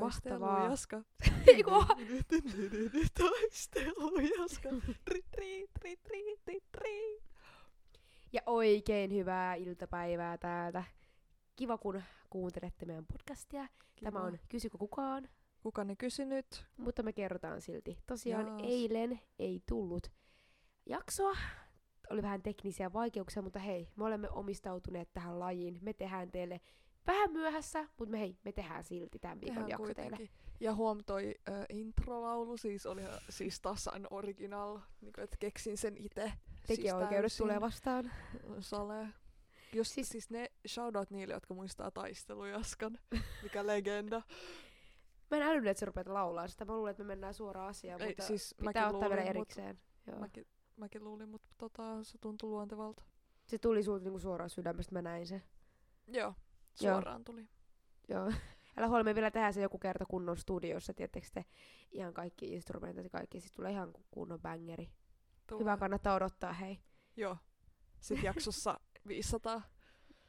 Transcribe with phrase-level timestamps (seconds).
[0.00, 0.70] Taistelu, Mahtavaa.
[0.70, 1.02] Jaska.
[1.46, 1.70] Eiku,
[3.18, 4.68] Taistelu, Jaska.
[5.04, 7.20] Tri, tri, tri, tri, tri, tri.
[8.32, 10.84] Ja oikein hyvää iltapäivää täältä.
[11.56, 13.66] Kiva, kun kuuntelette meidän podcastia.
[14.02, 14.20] Tämä Kiva.
[14.20, 15.28] on Kysykö kukaan?
[15.62, 16.66] Kuka ne kysynyt?
[16.76, 17.98] Mutta me kerrotaan silti.
[18.06, 18.62] Tosiaan Jaas.
[18.64, 20.12] eilen ei tullut
[20.86, 21.36] jaksoa.
[22.10, 25.78] Oli vähän teknisiä vaikeuksia, mutta hei, me olemme omistautuneet tähän lajiin.
[25.82, 26.60] Me tehdään teille
[27.08, 30.16] vähän myöhässä, mutta me hei, me tehdään silti tämän viikon Tehdään jakso teille.
[30.16, 30.30] kuitenkin.
[30.60, 36.32] Ja huom toi äh, introlaulu, siis oli siis tasan original, niin että keksin sen itse.
[36.66, 38.12] Tekijäoikeudet tulee vastaan.
[38.60, 39.08] Sale.
[39.72, 42.98] Jos, Siis- siis, siis ne shoutout niille, jotka muistaa taistelujaskan,
[43.42, 44.22] mikä legenda.
[45.30, 46.64] Mä en älynyt, että sä rupeat laulaa sitä.
[46.64, 49.36] Mä luulen, että me mennään suoraan asiaan, Ei, mutta siis pitää ottaa vielä luulin, mut-
[49.36, 49.78] erikseen.
[50.06, 50.18] Joo.
[50.18, 53.02] Mäkin, mäkin luulin, mutta tota, se tuntui luontevalta.
[53.46, 55.42] Se tuli sulta niinku suoraan sydämestä, mä näin sen.
[56.06, 56.34] Joo,
[56.82, 57.48] suoraan tuli.
[58.08, 58.32] Joo.
[58.76, 61.44] Älä huoli, me vielä tehdään se joku kerta kunnon studiossa, tiettekö te
[61.92, 64.90] ihan kaikki instrumentit ja kaikki, siis tulee ihan ku- kunnon bangeri.
[65.46, 65.60] Tulee.
[65.60, 66.78] Hyvä, kannattaa odottaa, hei.
[67.16, 67.36] Joo.
[68.00, 69.62] Sitten jaksossa 500.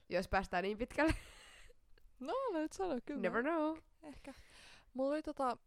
[0.10, 1.14] Jos päästään niin pitkälle.
[2.20, 3.22] No, nyt sano kyllä.
[3.22, 3.78] Never know.
[4.04, 4.34] Ehkä.
[4.94, 5.58] Mulla oli tota,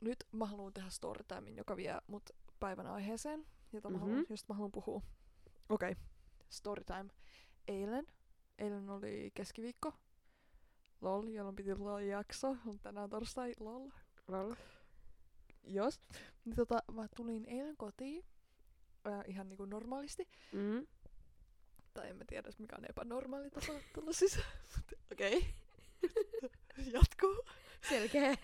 [0.00, 4.06] nyt mä haluan tehdä storytimein, joka vie mut päivän aiheeseen, jota mä Mhm.
[4.06, 5.02] haluan, josta mä haluan puhua.
[5.68, 6.04] Okei, okay.
[6.48, 7.08] storytime.
[7.68, 8.06] Eilen,
[8.58, 9.92] eilen oli keskiviikko.
[11.00, 12.56] Lol, jolloin piti tulla jakso.
[12.66, 13.88] On tänään torstai, lol.
[14.28, 14.54] Lol.
[15.64, 16.00] Jos.
[16.44, 18.24] Niin tota, mä tulin eilen kotiin.
[19.06, 20.28] Äh, ihan niinku normaalisti.
[20.52, 20.86] Mm.
[21.94, 24.52] Tai en mä tiedä, mikä on epänormaali tapa tulla sisään.
[24.76, 25.54] Mut Okei.
[26.94, 27.44] Jatkuu.
[27.88, 28.34] Selkeä.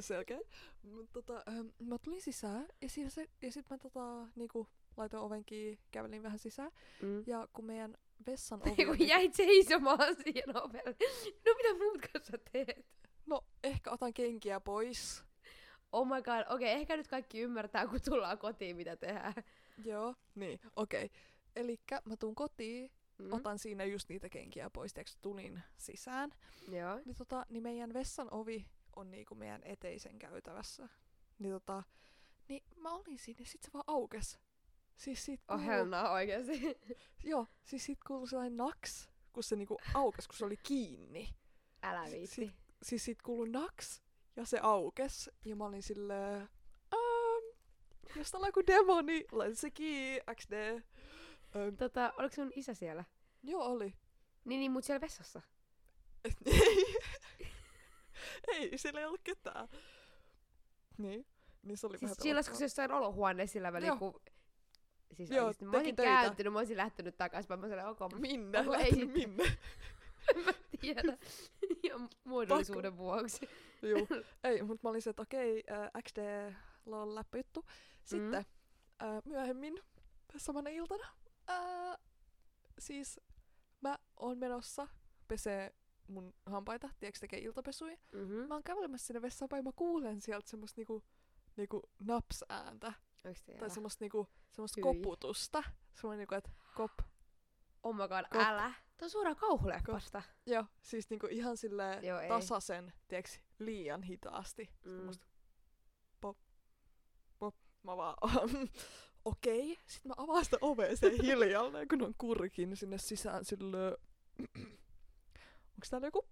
[0.00, 0.40] Selkeä.
[0.82, 5.22] Mut tota, ähm, mä tulin sisään ja, siinä se, ja sit mä tota, niinku, laitoin
[5.22, 6.70] oven kiinni, kävelin vähän sisään.
[7.02, 7.24] Mm.
[7.26, 10.96] Ja kun meidän vessan ovi niinku- jäit seisomaan siihen ovelle.
[11.46, 12.86] No mitä muut kanssa teet?
[13.26, 15.24] No, ehkä otan kenkiä pois.
[15.92, 19.34] Oh my god, okei, okay, ehkä nyt kaikki ymmärtää, kun tullaan kotiin, mitä tehdään.
[19.84, 20.14] Joo.
[20.34, 21.04] Niin, okei.
[21.04, 21.18] Okay.
[21.56, 23.32] Elikkä mä tuun kotiin, Mm.
[23.32, 26.30] otan siinä just niitä kenkiä pois, tiiäks, tulin sisään.
[26.68, 27.00] Joo.
[27.04, 30.88] Niin, tota, niin meidän vessan ovi on niinku meidän eteisen käytävässä.
[31.38, 31.82] Niin tota,
[32.48, 34.38] niin mä olin siinä ja sit se vaan aukes.
[34.96, 36.78] Siis siitä Oh kuuluu, hell no, oikeesti.
[37.30, 41.28] joo, siis siitä kuului sellainen naks, kun se niinku aukes, kun se oli kiinni.
[41.82, 42.26] Älä viitti.
[42.26, 42.52] sit-
[42.82, 44.02] Siis siitä kuului naks
[44.36, 45.30] ja se aukes.
[45.44, 46.40] Ja mä olin silleen,
[46.94, 50.52] ähm, jos täällä on joku demoni, lensi kiinni, XD.
[50.52, 53.04] Ähm, Tota, oliko sun isä siellä?
[53.42, 53.94] joo, oli.
[54.44, 55.42] Niin, niin, mut siellä vessassa.
[56.24, 56.32] ei,
[58.52, 59.68] ei, siellä ei ollut ketään.
[60.98, 61.26] Niin,
[61.62, 62.58] niin se oli Siis vähän chillasiko pelottavaa.
[62.58, 63.96] se jossain olohuoneessa sillä välin, Joo.
[63.98, 64.20] kun...
[65.12, 66.10] Siis Joo, oikeesti, mä olisin töitä.
[66.12, 68.58] kääntynyt, mä olisin lähtenyt takaisin, mä olin ok, mä Minne?
[68.58, 69.30] Ei Lähtenyt sitten?
[69.30, 69.44] minne?
[70.36, 71.18] en mä tiedä.
[71.82, 73.48] Ihan muodollisuuden vuoksi.
[73.90, 74.08] Juu.
[74.44, 76.52] Ei, mutta mä olin se, että okei, äh, XD,
[76.86, 77.64] lol, läppäjuttu.
[78.04, 78.44] Sitten
[79.02, 79.08] Mm.
[79.08, 79.78] äh, myöhemmin
[80.36, 81.06] samana iltana,
[81.50, 81.96] äh,
[82.78, 83.20] siis
[83.80, 84.88] mä oon menossa
[85.28, 85.74] pesee
[86.08, 87.96] mun hampaita, tiedätkö tekee iltapesuja.
[88.12, 88.34] Mm-hmm.
[88.48, 91.02] Mä oon kävelemässä sinne vessaan päin, mä kuulen sieltä semmoista niinku,
[91.56, 92.92] niinku naps-ääntä.
[93.26, 94.82] Oikeesti Tai semmoista niinku, semmoista Hyi.
[94.82, 95.62] koputusta.
[95.94, 96.92] Semmoinen niinku, että kop.
[97.82, 98.40] Oh my god, Kop.
[98.40, 98.72] älä.
[98.96, 100.22] Tuo on suoraan kauhuleppasta.
[100.46, 102.28] Joo, siis niinku ihan silleen Joo, ei.
[102.28, 104.70] tasaisen, tiedätkö, liian hitaasti.
[104.84, 105.10] Mm.
[106.20, 106.36] Pop,
[107.38, 107.54] pop.
[107.82, 108.16] Mä vaan,
[109.24, 109.72] okei.
[109.72, 109.84] Okay.
[109.86, 113.96] Sitten mä avaan sitä ovea sen hiljalleen, kun on kurkin sinne sisään silleen.
[115.76, 116.26] Onks täällä joku?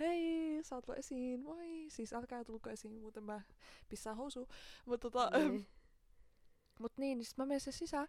[0.00, 1.86] Hei, saat tulla esiin, moi.
[1.88, 3.40] Siis älkää tulko esiin, muuten mä
[3.88, 4.48] pissään housuun.
[4.86, 5.66] Mutta tota, Niin.
[6.78, 8.08] Mut niin, niin sit mä menen sen sisään.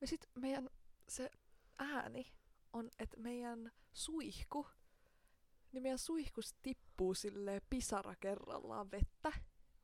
[0.00, 0.70] Ja sit meidän
[1.08, 1.30] se
[1.78, 2.32] ääni
[2.72, 4.66] on, että meidän suihku,
[5.72, 9.32] niin meidän suihkus tippuu sille pisara kerrallaan vettä.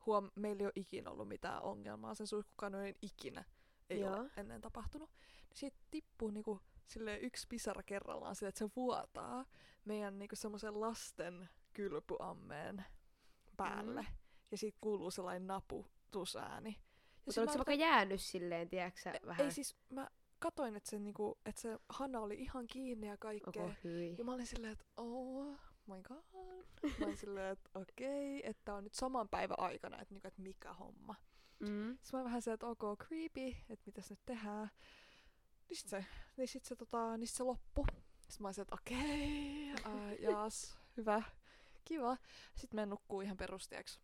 [0.06, 3.44] Huom, meillä ei ole ikinä ollut mitään ongelmaa sen suihkukanojen ikinä.
[3.90, 4.16] Ei Joo.
[4.16, 5.10] ole ennen tapahtunut.
[5.48, 9.44] Niin siitä tippuu niinku sille yksi pisara kerrallaan sille, että se vuotaa
[9.84, 12.84] meidän niinku semmoisen lasten kylpyammeen
[13.56, 14.02] päälle.
[14.02, 14.12] Mhm.
[14.50, 16.78] Ja siitä kuuluu sellainen naputusääni.
[17.26, 19.46] Mutta oliko se vaikka jäänyt silleen, tiedätkö E- vähän?
[19.46, 23.62] Ei siis, mä katoin, että se, niinku, että se hana oli ihan kiinni ja kaikkea.
[23.62, 24.14] Onko hyi?
[24.18, 26.24] Ja mä olin silleen, että oh my god.
[26.98, 30.42] Mä olin silleen, että okei, okay, että on nyt saman päivän aikana, että, niinku, että
[30.42, 31.14] mikä homma.
[31.60, 31.98] Mm.
[32.02, 34.70] Sitten mä vähän se, että ok, creepy, että mitäs nyt tehdään.
[35.68, 36.04] Niin sit se,
[36.36, 37.86] niin sit se, tota, niin sit se loppu.
[38.28, 41.22] Sitten mä olin että okei, okay, uh, jaas, hyvä,
[41.84, 42.16] kiva.
[42.54, 44.00] Sitten mä nukkuu ihan perustiaksi.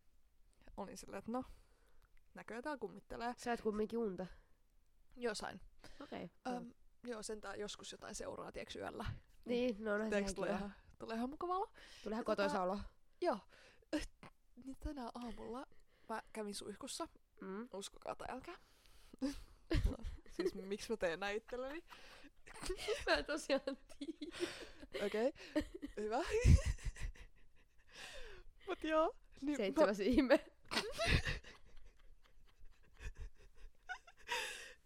[0.76, 1.44] Olin silleen, että no,
[2.34, 3.34] näköjään täällä kummittelee.
[3.36, 4.26] Sä et kumminkin unta.
[5.16, 5.60] Jossain.
[6.00, 6.30] Okei.
[6.44, 6.56] Okay.
[6.56, 6.72] Öm,
[7.04, 9.04] joo, sentään joskus jotain seuraa, tiedätkö, yöllä.
[9.44, 11.72] Niin, no on Tiedätkö, sehän tulee ihan, tulee ihan mukava olo.
[12.02, 12.78] Tulee ihan tota- kotoisa olo.
[13.20, 13.38] Joo.
[14.64, 15.66] niin tänä aamulla
[16.08, 17.08] mä kävin suihkussa.
[17.40, 17.68] Mm.
[17.72, 18.56] Uskokaa tai älkää.
[20.36, 21.84] siis miksi mä teen näin itselleni?
[23.06, 23.62] Mä en tosiaan
[23.98, 25.06] tiedä.
[25.06, 25.62] Okei, okay.
[25.96, 26.18] hyvä.
[28.66, 29.14] Mut joo.
[29.40, 30.46] Niin mä, Seitsemäs ihme.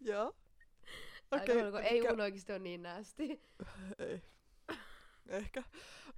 [0.05, 0.35] Joo.
[1.31, 1.81] Okei, Okei.
[1.83, 3.41] ei mun oikeesti ole niin näästi.
[3.99, 4.21] Ei.
[5.27, 5.63] Ehkä.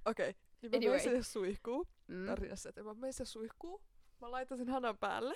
[0.04, 0.30] Okei.
[0.30, 0.42] Okay.
[0.62, 0.90] Niin mä Anyway.
[0.90, 1.86] menin sinne suihkuun.
[2.06, 2.26] Mm.
[2.26, 3.82] Tarinassa, että mä menin sinne suihkuun.
[4.20, 5.34] Mä laitan sen hanan päälle.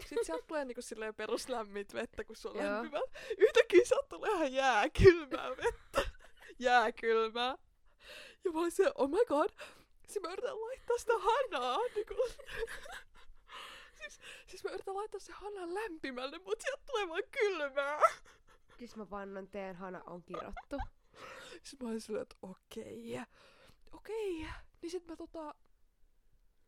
[0.00, 3.00] Sitten sieltä tulee niinku silleen peruslämmit vettä, kun se on lämpimä.
[3.38, 6.10] Yhtäkkiä sieltä tulee ihan jääkylmää vettä.
[6.58, 7.56] Jääkylmää.
[8.44, 9.50] Ja mä olin se, oh my god.
[10.06, 11.78] Siis mä yritän laittaa sitä hanaa.
[11.94, 12.14] Niinku.
[14.10, 18.00] Siis, siis mä yritän laittaa se hanan lämpimälle, mutta sieltä tulee vaan kylmää.
[18.78, 20.78] Siis mä vannon teen hana on kirottu.
[21.62, 23.20] Sitten mä olin silleen, että okei,
[23.92, 24.46] okei.
[24.82, 25.54] Niin sit mä tota,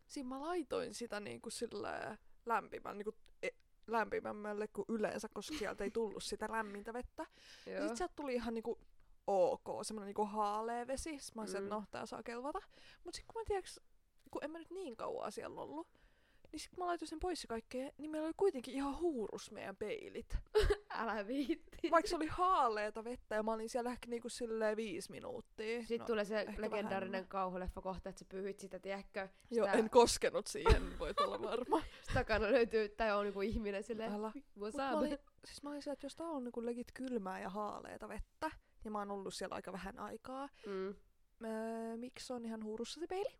[0.06, 3.48] siinä mä laitoin sitä niinku silleen lämpimän, niinku e,
[3.86, 7.26] lämpimämmälle kuin yleensä, koska sieltä ei tullut sitä lämmintä vettä.
[7.66, 7.88] Ja Joo.
[7.88, 8.78] sit sieltä tuli ihan niinku
[9.26, 11.18] ok, semmonen niinku haalea vesi.
[11.18, 11.68] Sit mä olin, mm.
[11.68, 12.60] No, tää saa kelvata.
[13.04, 13.80] Mut sit kun mä tiedäks,
[14.30, 15.88] kun en mä nyt niin kauan siellä ollut,
[16.52, 19.50] niin sit kun mä laitoin sen pois ja kaikkea, niin meillä oli kuitenkin ihan huurus
[19.50, 20.38] meidän peilit.
[20.90, 21.90] Älä viitti.
[21.90, 25.78] Vaikka se oli haaleeta vettä ja mä olin siellä ehkä niinku silleen viisi minuuttia.
[25.80, 27.28] Sitten No, tulee se legendaarinen vähemmän.
[27.28, 29.28] kauhuleffa kohta, että sä pyyhit sitä, tiedätkö?
[29.50, 31.80] Joo, sitä- en koskenut siihen, voit olla varma.
[31.80, 34.32] Sit takana löytyy, tai on niinku ihminen silleen, Älä.
[34.76, 38.08] mä olin, siis mä olin siellä, että jos tää on niinku legit kylmää ja haaleeta
[38.08, 38.50] vettä,
[38.84, 40.94] ja mä oon ollut siellä aika vähän aikaa, Mm.
[41.44, 43.38] öö, miksi on ihan huurussa se peili?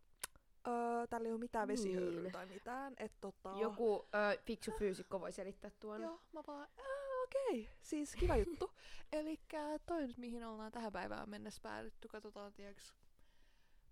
[0.67, 2.31] Öö, täällä ei ole mitään vesihöyryä Niin.
[2.31, 3.53] tai mitään, et tota...
[3.59, 6.01] Joku ö, fiksu fyysikko voi selittää tuon.
[6.01, 8.71] Joo, mä vaan, "Ää, okei, siis kiva juttu.
[9.11, 12.93] Elikkä toi nyt mihin ollaan tähän päivään mennessä päädytty, katsotaan tieks,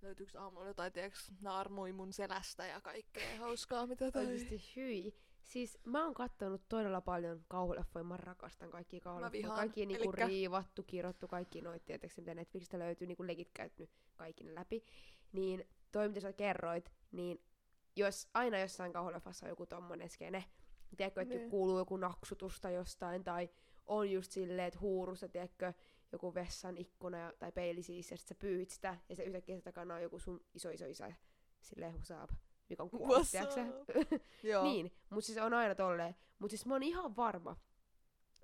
[0.02, 4.26] löytyykö aamulla jotain tieks, naarmui mun selästä ja kaikkea hauskaa, mitä toi...
[4.26, 5.16] Oikeesti hyi.
[5.44, 9.48] Siis mä oon kattonut todella paljon kauhuleffoja, mä rakastan kaikkia kauhuleffoja.
[9.48, 14.56] Kaikki niinku Elikkä- riivattu, kirottu, kaikki noit, tietysti mitä Netflixistä löytyy, niinku legit käynyt kaikki
[14.56, 14.84] läpi.
[15.34, 17.42] Niin toi mitä sä kerroit, niin
[17.96, 20.44] jos aina jossain kauhuleffassa on joku tommonen skene,
[20.98, 21.50] tiedätkö, että Niin.
[21.50, 23.50] kuuluu joku naksutusta jostain, tai
[23.86, 25.74] on just silleen, että huurussa, tiedätkö,
[26.12, 29.62] joku vessan ikkuna ja- tai peili siis, ja sit sä pyyhit sitä, ja se yhtäkkiä
[29.62, 31.14] takana on joku sun iso iso isä,
[31.62, 32.30] silleen husaab,
[32.70, 33.18] mikä on kuollut?
[34.44, 34.64] Joo.
[34.64, 36.16] Niin, mutta siis on aina tolleen.
[36.40, 37.56] Mutta siis mä oon ihan varma,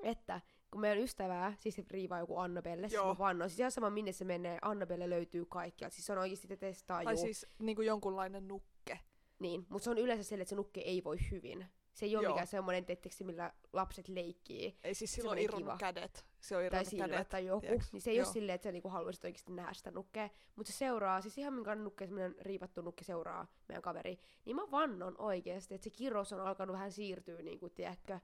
[0.03, 3.07] että kun meidän ystävää, siis se riivaa joku Annabelle, siis Joo.
[3.13, 5.93] mä vannon, siis ihan sama minne se menee, Annabelle löytyy kaikkialta.
[5.95, 7.21] Siis se on oikeasti te testaa Tai juu.
[7.23, 8.99] siis niinku jonkunlainen nukke.
[9.39, 11.65] Niin, mutta se on yleensä sellainen, että se nukke ei voi hyvin.
[11.93, 12.31] Se ei ole Joo.
[12.31, 14.77] mikään semmoinen, tetteksi, millä lapset leikkii.
[14.83, 16.25] Ei siis silloin irronnut kädet.
[16.39, 17.29] Se on Tai irronnut silmät kädet.
[17.29, 17.61] tai joku.
[17.61, 17.93] tiiäks?
[17.93, 18.33] Niin se ei ole Joo.
[18.33, 20.29] silleen, että sä niinku haluaisit oikeasti nähdä sitä nukkea.
[20.55, 24.19] Mutta se seuraa, siis ihan minkä nukke, semmoinen riivattu nukke seuraa meidän kaveri.
[24.45, 28.19] Niin mä vannon oikeasti, että se kirous on alkanut vähän siirtyä, niin kuin, tiedätkö,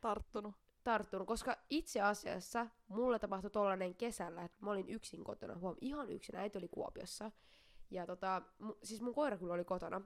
[0.00, 0.54] Tarttunut.
[0.84, 6.10] Tarttunut, koska itse asiassa mulla tapahtui tollanen kesällä, että mä olin yksin kotona, huom, ihan
[6.10, 7.30] yksin, äiti oli Kuopiossa.
[7.90, 10.00] Ja tota, mu, siis mun koira kyllä oli kotona.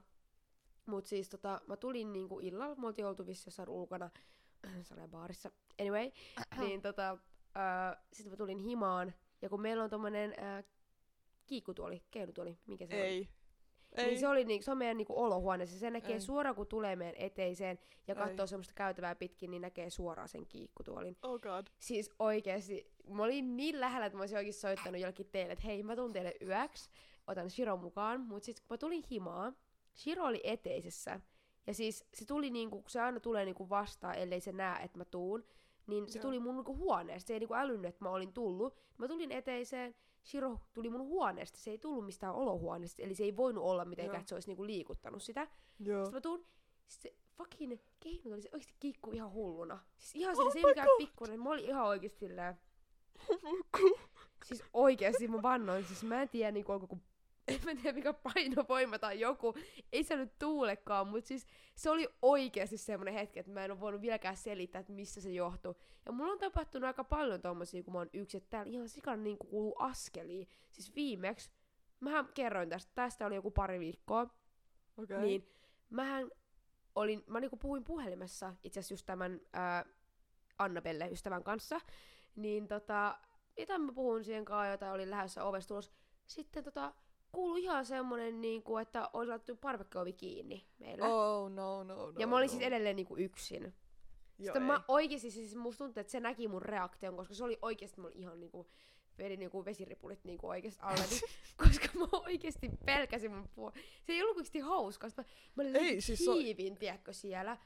[0.85, 4.09] Mut siis tota, mä tulin niinku illalla, me oltiin oltu vissi jossain ulkona,
[5.11, 5.51] baarissa.
[5.81, 6.11] Anyway,
[6.59, 7.17] niin tota,
[7.57, 10.63] äh, sitten mä tulin himaan, ja kun meillä on tommonen äh,
[11.45, 13.36] kiikkutuoli, keinutuoli, mikä se on?
[13.97, 14.03] Ei.
[14.03, 14.09] Ei.
[14.09, 15.79] Niin se, oli niinku, se on meidän niinku olohuoneessa.
[15.79, 16.21] Se näkee Ei.
[16.21, 18.21] suoraan, kun tulee meidän eteiseen ja Ei.
[18.21, 21.17] katsoo semmoista käytävää pitkin, niin näkee suoraan sen kiikkutuolin.
[21.23, 21.67] Oh god.
[21.79, 25.83] Siis oikeesti, mä olin niin lähellä, että mä olisin oikeesti soittanut jollekin teille, että hei,
[25.83, 26.89] mä tuun teille yöksi,
[27.27, 28.21] otan Shiro mukaan.
[28.21, 29.55] Mut sit kun mä tulin himaan,
[29.95, 31.19] Shiro oli eteisessä.
[31.67, 34.97] Ja siis se tuli niinku, kun se aina tulee niinku vastaan, ellei se näe, että
[34.97, 35.43] mä tuun,
[35.87, 36.21] niin se Joo.
[36.21, 37.27] tuli mun niinku huoneesta.
[37.27, 38.77] Se ei niinku älynnyt, että mä olin tullut.
[38.97, 41.59] Mä tulin eteiseen, Shiro tuli mun huoneesta.
[41.59, 44.19] Se ei tullut mistään olohuoneesta, eli se ei voinut olla mitenkään, Joo.
[44.19, 45.47] että se olisi niinku liikuttanut sitä.
[45.79, 46.05] Joo.
[46.05, 46.45] Sitten mä tuun,
[46.87, 49.79] sit se fucking keinut oli se oikeesti kiikkuu ihan hulluna.
[49.97, 52.57] Siis ihan Oh oh se ei mikään pikkuinen, mä olin ihan oikeesti silleen,
[54.45, 57.01] siis oikeesti mä vannoin, siis mä en tiedä niinku onko kun
[57.47, 59.53] en mä tiedä mikä painovoima tai joku,
[59.91, 63.79] ei se nyt tuulekaan, mutta siis se oli oikeasti semmoinen hetki, että mä en ole
[63.79, 65.75] voinut vieläkään selittää, että missä se johtui.
[66.05, 69.23] Ja mulla on tapahtunut aika paljon tommosia, kun mä oon yksi, että täällä ihan sikan
[69.23, 70.47] niin kuuluu askeliin.
[70.71, 71.51] Siis viimeksi,
[71.99, 74.27] mähän kerroin tästä, tästä oli joku pari viikkoa,
[74.97, 75.21] Okei.
[75.21, 75.51] niin
[75.89, 76.31] mähän
[76.95, 79.85] olin, mä niinku puhuin puhelimessa itse asiassa just tämän ää,
[80.59, 81.81] Annabelle ystävän kanssa,
[82.35, 83.17] niin tota,
[83.57, 85.93] mitä mä puhun siihen kanssa, jota olin lähdössä ovesta ulos.
[86.25, 86.93] Sitten tota,
[87.37, 91.05] kuului ihan semmonen, niinku, että oli laittu parvekkeovi kiinni meillä.
[91.07, 92.13] Oh no no no.
[92.19, 92.51] ja mä olin no.
[92.51, 93.63] siis edelleen niinku yksin.
[93.63, 93.73] Joo,
[94.45, 94.67] Sitten ei.
[94.67, 98.13] mä oikeesti, siis musta tuntuu, että se näki mun reaktion, koska se oli oikeesti mulla
[98.15, 98.67] ihan niinku
[99.17, 101.19] vedin niinku vesiripulit niinku oikeesti alleni,
[101.63, 103.71] koska mä oikeesti pelkäsin mun puol...
[104.03, 105.23] Se ei ollut oikeesti hauskaa, mä,
[105.55, 107.57] mä Ei, ei, siis siis on- hiivin, tiedätkö, siellä.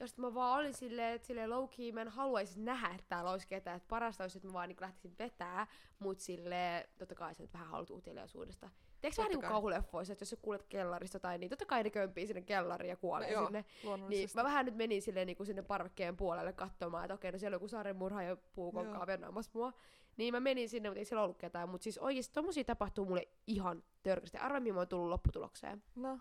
[0.00, 3.06] Ja sit mä vaan olin silleen, että silleen low key, mä en haluaisi nähdä, että
[3.08, 3.76] täällä olisi ketään.
[3.76, 5.66] Että parasta olisi, että mä vaan niin lähtisin vetää,
[5.98, 8.70] mut silleen, totta kai se nyt vähän haluat uteliaisuudesta.
[9.00, 11.90] Tiedätkö vähän niin kuin kauhuleffoissa, että jos sä kuulet kellarista tai niin, totta kai ne
[11.90, 13.60] kömpii sinne kellariin ja kuolee No joo, sinne.
[13.60, 14.38] Niin Luonnollisesti.
[14.38, 17.54] mä vähän nyt menin silleen niin kuin sinne parvekkeen puolelle katsomaan, että okei, no siellä
[17.54, 19.06] on joku sarjamurha ja puukonkaa Joo.
[19.06, 19.72] vennaamassa mua.
[20.16, 21.68] Niin mä menin sinne, mutta ei siellä ollut ketään.
[21.68, 24.38] Mutta siis oikeesti tommosia tapahtuu mulle ihan törkästi.
[24.38, 25.82] Arvaa, mihin mä oon tullut lopputulokseen.
[25.94, 26.18] No,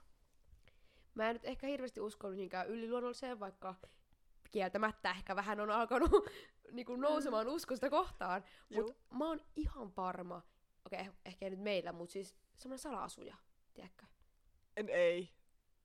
[1.15, 3.75] Mä en nyt ehkä hirveästi usko mihinkään yliluonnolliseen, vaikka
[4.51, 6.12] kieltämättä ehkä vähän on alkanut
[6.72, 8.44] niinku nousemaan uskosta kohtaan.
[8.70, 8.84] Juu.
[8.84, 10.41] Mut mä oon ihan varma,
[10.86, 13.35] okei, okay, ehkä ei nyt meillä, mutta siis semmoinen sala-asuja,
[13.74, 14.05] tiedätkö?
[14.77, 15.29] en ei.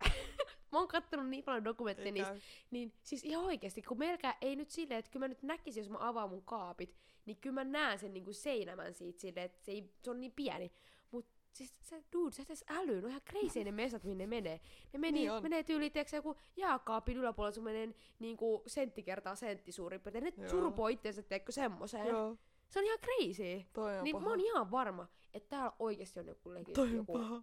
[0.72, 2.38] Mä oon kattonut niin paljon dokumentteja käy.
[2.70, 5.90] niin siis ihan oikeesti, kun melkein ei nyt silleen, että kyllä mä nyt näkisin, jos
[5.90, 6.96] mä avaan mun kaapit,
[7.26, 10.32] niin kyllä mä näen sen niinku seinämän siitä silleen, että se, ei, se on niin
[10.32, 10.72] pieni.
[11.10, 14.26] Mut siis se, dude, sä et edes äly, no ihan crazy ne mesat, minne ne
[14.26, 14.60] menee.
[14.92, 15.42] Ne meni, Niin niin on.
[15.42, 20.24] menee tyyliin, tiedätkö, joku jääkaapin yläpuolella semmoinen niinku sentti kertaa sentti suurin piirtein.
[20.24, 20.48] Ne Joo.
[20.50, 22.06] surpoo itseensä, tiedätkö, semmoseen.
[22.06, 22.36] Joo,
[22.70, 23.66] Se on ihan crazy.
[23.72, 24.24] toi on Niin paha.
[24.24, 27.12] mä oon ihan varma, että täällä oikeesti on joku legit, Toi on joku...
[27.12, 27.42] paha.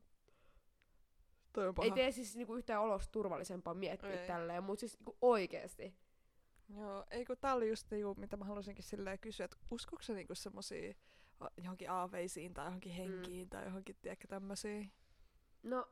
[1.54, 1.86] Toi on paha.
[1.86, 4.28] Ei tee siis niinku yhtään olosta turvallisempaa miettiä Ei.
[4.28, 5.96] tälleen, mutta siis niinku oikeesti.
[6.70, 10.14] Joo, ei kun tää oli just niinku, mitä mä halusinkin silleen kysyä, että uskoiko sä
[10.14, 10.94] niinku semmosia
[11.58, 14.86] johonkin aaveisiin tai johonkin henkiin tai johonkin, tiedätkö, tämmösiä?
[15.64, 15.88] No,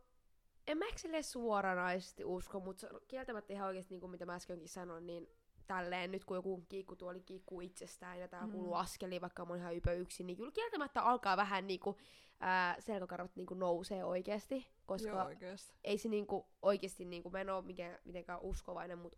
[0.68, 4.70] en mä ehkä silleen suoranaisesti usko, mutta kieltämättä ihan oikeesti, niin kuin mitä mä äskenkin
[4.70, 5.28] sanoin, niin
[5.68, 8.52] tälleen nyt kun joku kiikkutuoli kiikkuu itsestään ja täällä Mm.
[8.54, 8.58] mm.
[8.58, 11.98] kuuluu askeli, vaikka mä oon ihan ypö yksin, niin kyllä kieltämättä alkaa vähän niinku,
[12.40, 15.74] ää, selkäkarvat niinku nousee oikeesti, koska Joo, oikeesti.
[15.84, 19.18] ei se niinku oikeesti, niinku, mä en oo mikään, mitenkään uskovainen, mutta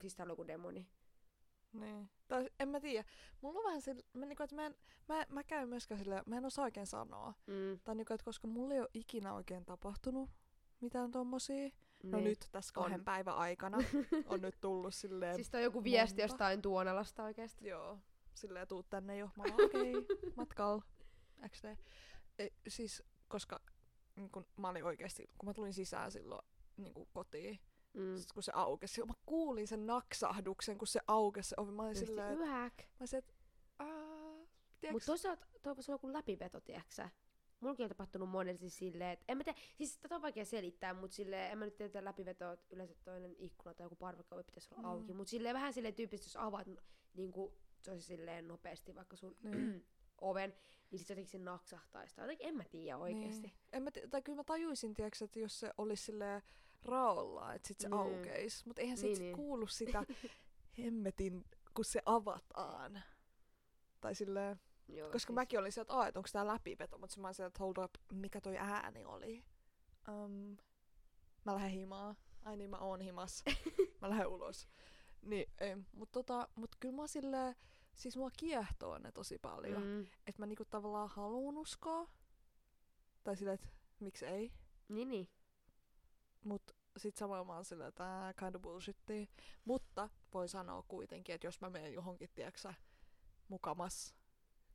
[0.00, 0.86] siis täällä on joku demoni.
[1.72, 2.08] Niin.
[2.28, 3.08] Tai en mä tiedä.
[3.40, 4.74] Mulla on vähän sillä, mä, niinku, että mä, en,
[5.08, 7.34] mä, mä käyn myöskään silleen, mä en osaa oikein sanoa.
[7.46, 10.30] Mm, Tai niinku, että koska mulla ei ole ikinä oikein tapahtunut
[10.80, 11.70] mitään tommosia.
[12.02, 12.24] No niin.
[12.24, 13.04] nyt tässä kahden On.
[13.04, 13.78] päivän aikana
[14.26, 16.32] on nyt tullut silleen, Siis on joku viesti monta.
[16.32, 17.68] jostain Tuonelasta oikeesti.
[17.68, 17.98] joo,
[18.34, 19.30] silleen tuu tänne jo.
[19.36, 20.82] Mä okei, okay, matkalla.
[21.48, 21.64] XD.
[22.38, 23.60] E, siis, koska
[24.16, 27.58] niin kun mä olin oikeesti, kun mä tulin sisään silloin niin kuin kotiin,
[27.94, 28.16] Mm.
[28.16, 31.72] sit kun se aukesi, mä kuulin sen naksahduksen, kun se aukesi se ovi.
[31.72, 33.34] Mä olin Just silleen, että mä olisin, että
[33.78, 34.48] aah, Mut
[34.80, 37.10] tiiäks, toisaalta toi on joku läpiveto, tiiäksä.
[37.60, 41.16] Mullakin on tapahtunut monesti silleen, että en mä tiedä, siis tätä on vaikea selittää, mutta
[41.16, 44.82] silleen, en mä nyt tiedä läpivetoa, että yleensä toinen ikkuna tai joku parvekkeovi pitäisi olla
[44.82, 44.88] Mm.
[44.88, 46.66] auki, mutta silleen vähän silleen tyyppisesti, jos avaat
[47.14, 49.86] niin kuin, se olisi silleen nopeasti vaikka sun Niin.
[50.20, 50.54] oven,
[50.90, 52.16] niin sit jotenkin se naksahtaisi.
[52.16, 53.46] Tai jotenkin, en mä tiedä oikeesti.
[53.46, 53.52] Niin.
[53.72, 56.42] En mä tii- tai kyllä mä tajuisin, tiiäks, että jos se olisi silleen
[56.82, 57.92] raolla, että sit se Mm.
[57.92, 58.66] aukeis.
[58.66, 59.36] Mutta eihän Niin, sit niin.
[59.36, 60.04] kuulu sitä
[60.78, 61.44] hemmetin,
[61.74, 63.02] kun se avataan.
[64.00, 67.34] Tai silleen, Joo, koska siis, mäkin olin sieltä, että onko tää läpiveto, mutta mä olin
[67.34, 69.44] sieltä, että hold up, mikä toi ääni oli.
[70.08, 70.56] Um,
[71.44, 72.16] mä lähden himaan.
[72.44, 73.44] Ai niin, mä oon himas.
[74.00, 74.68] mä lähden ulos.
[75.22, 77.54] Niin, ei, mut, tota, mut kyllä mä silleen,
[77.94, 79.82] siis mua kiehtoo ne tosi paljon.
[79.82, 80.00] Mm.
[80.00, 82.08] Että mä niinku tavallaan haluun uskoa.
[83.24, 83.68] Tai silleen, että
[84.00, 84.52] miksi ei.
[84.88, 85.28] niin, niin.
[86.44, 86.62] Mut
[86.96, 89.26] sit samalla mä oon silleen, että tää kind of bullshittia.
[89.64, 92.74] Mutta voi sanoa kuitenkin, että jos mä menen johonkin, tiedäksä,
[93.48, 94.14] mukamas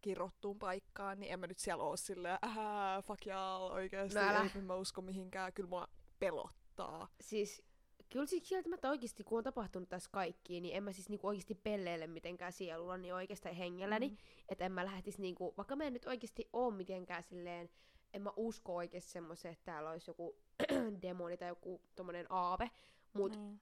[0.01, 4.50] kirottuun paikkaan, niin en mä nyt siellä oo silleen, ähä, fuck y'all, oikeesti, No älä.
[4.55, 5.88] ei mä usko mihinkään, kyllä mua
[6.20, 7.08] pelottaa.
[7.22, 7.63] Siis
[8.10, 11.55] kyllä siis kieltämättä oikeasti, kun on tapahtunut tässä kaikki, niin en mä siis niinku oikeasti
[11.55, 14.10] pelleile mitenkään sielulla, niin oikeastaan hengelläni.
[14.10, 14.17] Mm.
[14.50, 17.70] Että en mä lähtis niinku, vaikka mä en nyt oikeasti oo mitenkään silleen,
[18.13, 20.36] en mä usko oikeasti semmoiseen, että täällä olisi joku
[21.01, 22.72] demoni tai joku tommonen aave.
[23.13, 23.62] Mut Niin.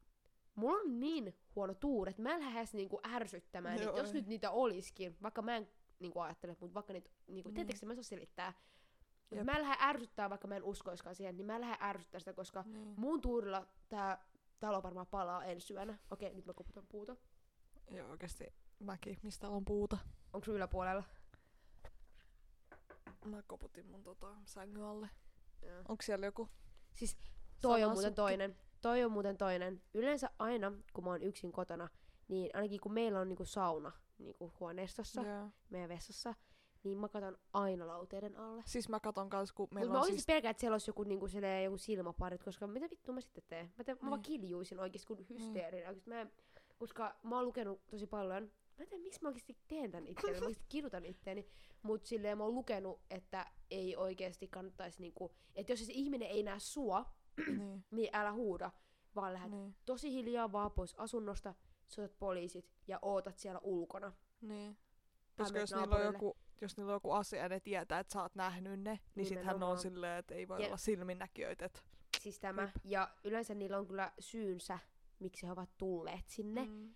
[0.56, 4.28] mulla on niin huono tuuri, että mä en lähes niinku ärsyttämään Joo, niitä, jos nyt
[4.28, 5.70] niitä olisikin, vaikka mä en
[6.00, 7.56] niinku ajattele, mutta vaikka niitä, niinku, Niin.
[7.56, 8.54] tietysti mä en saa selittää.
[9.30, 9.46] Mut Jep.
[9.46, 12.34] mä en lähde ärsyttää, vaikka mä en uskoiskaan siihen, niin mä en lähde ärsyttää sitä,
[12.34, 12.94] koska Niin.
[13.00, 14.26] mun tuurilla tää
[14.60, 15.98] talo varmaan palaa ensi yönä.
[16.12, 17.16] Okei, nyt mä koputan puuta.
[17.92, 19.98] Joo, oikeesti mäkin, mistä on puuta.
[20.34, 21.04] Onko sun yläpuolella?
[23.26, 25.10] Mä koputin mun tota, sängyn alle.
[25.62, 25.78] Joo.
[25.88, 26.50] Onko siellä joku?
[26.94, 27.18] Siis
[27.62, 28.16] toi on muuten salasukki?
[28.16, 28.58] toinen.
[28.82, 29.82] Toi on muuten toinen.
[29.94, 31.90] Yleensä aina, kun mä oon yksin kotona,
[32.28, 35.48] niin ainakin kun meillä on niinku sauna niinku huoneistossa, Joo.
[35.70, 36.36] meidän vessassa,
[36.84, 38.64] niin mä katon aina lauteiden alle.
[38.66, 40.26] Siis mä katon kans, kun meillä mä on olisin siis...
[40.26, 41.28] pelkää, että siellä olisi joku, niinku,
[41.64, 43.74] joku silmäparit, koska mitä vittua mä sitten teen?
[43.78, 44.40] Mä, teen, mä vaan Niin.
[44.40, 45.96] kiljuisin oikeesti kuin hysteerinen.
[45.96, 46.02] Mm.
[46.06, 46.32] Mä en,
[46.78, 50.40] koska mä oon lukenut tosi paljon, mä en tiedä miksi mä oikeesti teen tän itseäni,
[50.40, 51.48] mä oikeesti kidutan itteeni,
[51.84, 56.44] mut silleen mä oon lukenut, että ei oikeesti kannattaisi niinku, että jos se ihminen ei
[56.44, 57.06] näe sua,
[57.48, 58.72] niin, niin älä huuda,
[59.16, 61.54] vaan lähdet niin, tosi hiljaa vaan pois asunnosta,
[61.92, 64.14] soitat poliisit ja ootat siellä ulkona.
[64.42, 64.78] niin.
[65.38, 68.22] Koska jos niillä on joku jos niillä on joku asia ja ne tietää, että sä
[68.22, 71.66] oot nähnyt ne, niin sit hän on silleen, että ei voi Ja- olla silminnäkijöitä.
[71.66, 71.84] Et,
[72.20, 72.62] Siis tämä.
[72.62, 72.72] Jep.
[72.84, 74.80] Ja yleensä niillä on kyllä syynsä,
[75.20, 76.66] miksi he ovat tulleet sinne.
[76.66, 76.96] Mm.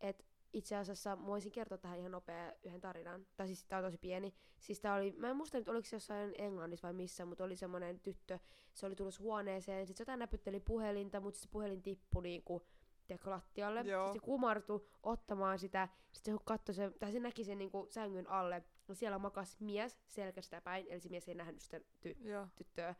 [0.00, 3.26] Et itse asiassa mä voisin kertoa tähän ihan nopea yhden tarinan.
[3.36, 4.34] Tai siis tää on tosi pieni.
[4.60, 7.56] Siis tää oli, mä en muista nyt oliko se jossain Englannissa vai missä, mutta oli
[7.56, 8.38] semmonen tyttö,
[8.74, 12.62] se oli tullut huoneeseen, sit se jotain näpytteli puhelinta, mutta se puhelin tippui niinku
[13.06, 13.80] tiedätkö, lattialle.
[13.80, 14.06] Joo.
[14.06, 18.30] Sitten se kumartui ottamaan sitä, sitten se katsoi sen, tai se näki sen niinku sängyn
[18.30, 22.46] alle, ja siellä makas mies selkästä päin, eli se mies ei nähnyt sitä ty- Joo.
[22.56, 22.94] tyttöä.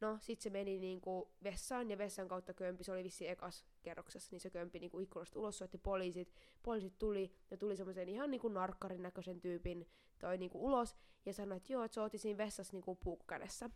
[0.00, 4.28] No, sit se meni niinku vessaan ja vessan kautta kömpi, se oli vissi ekas kerroksessa,
[4.30, 6.34] niin se kömpi niinku ikkunasta ulos, soitti poliisit.
[6.62, 11.56] Poliisit tuli ja tuli semmoisen ihan niinku narkkarin näköisen tyypin toi niinku ulos ja sanoi,
[11.56, 13.70] että joo, että se otti siinä vessassa niinku puukku kädessä.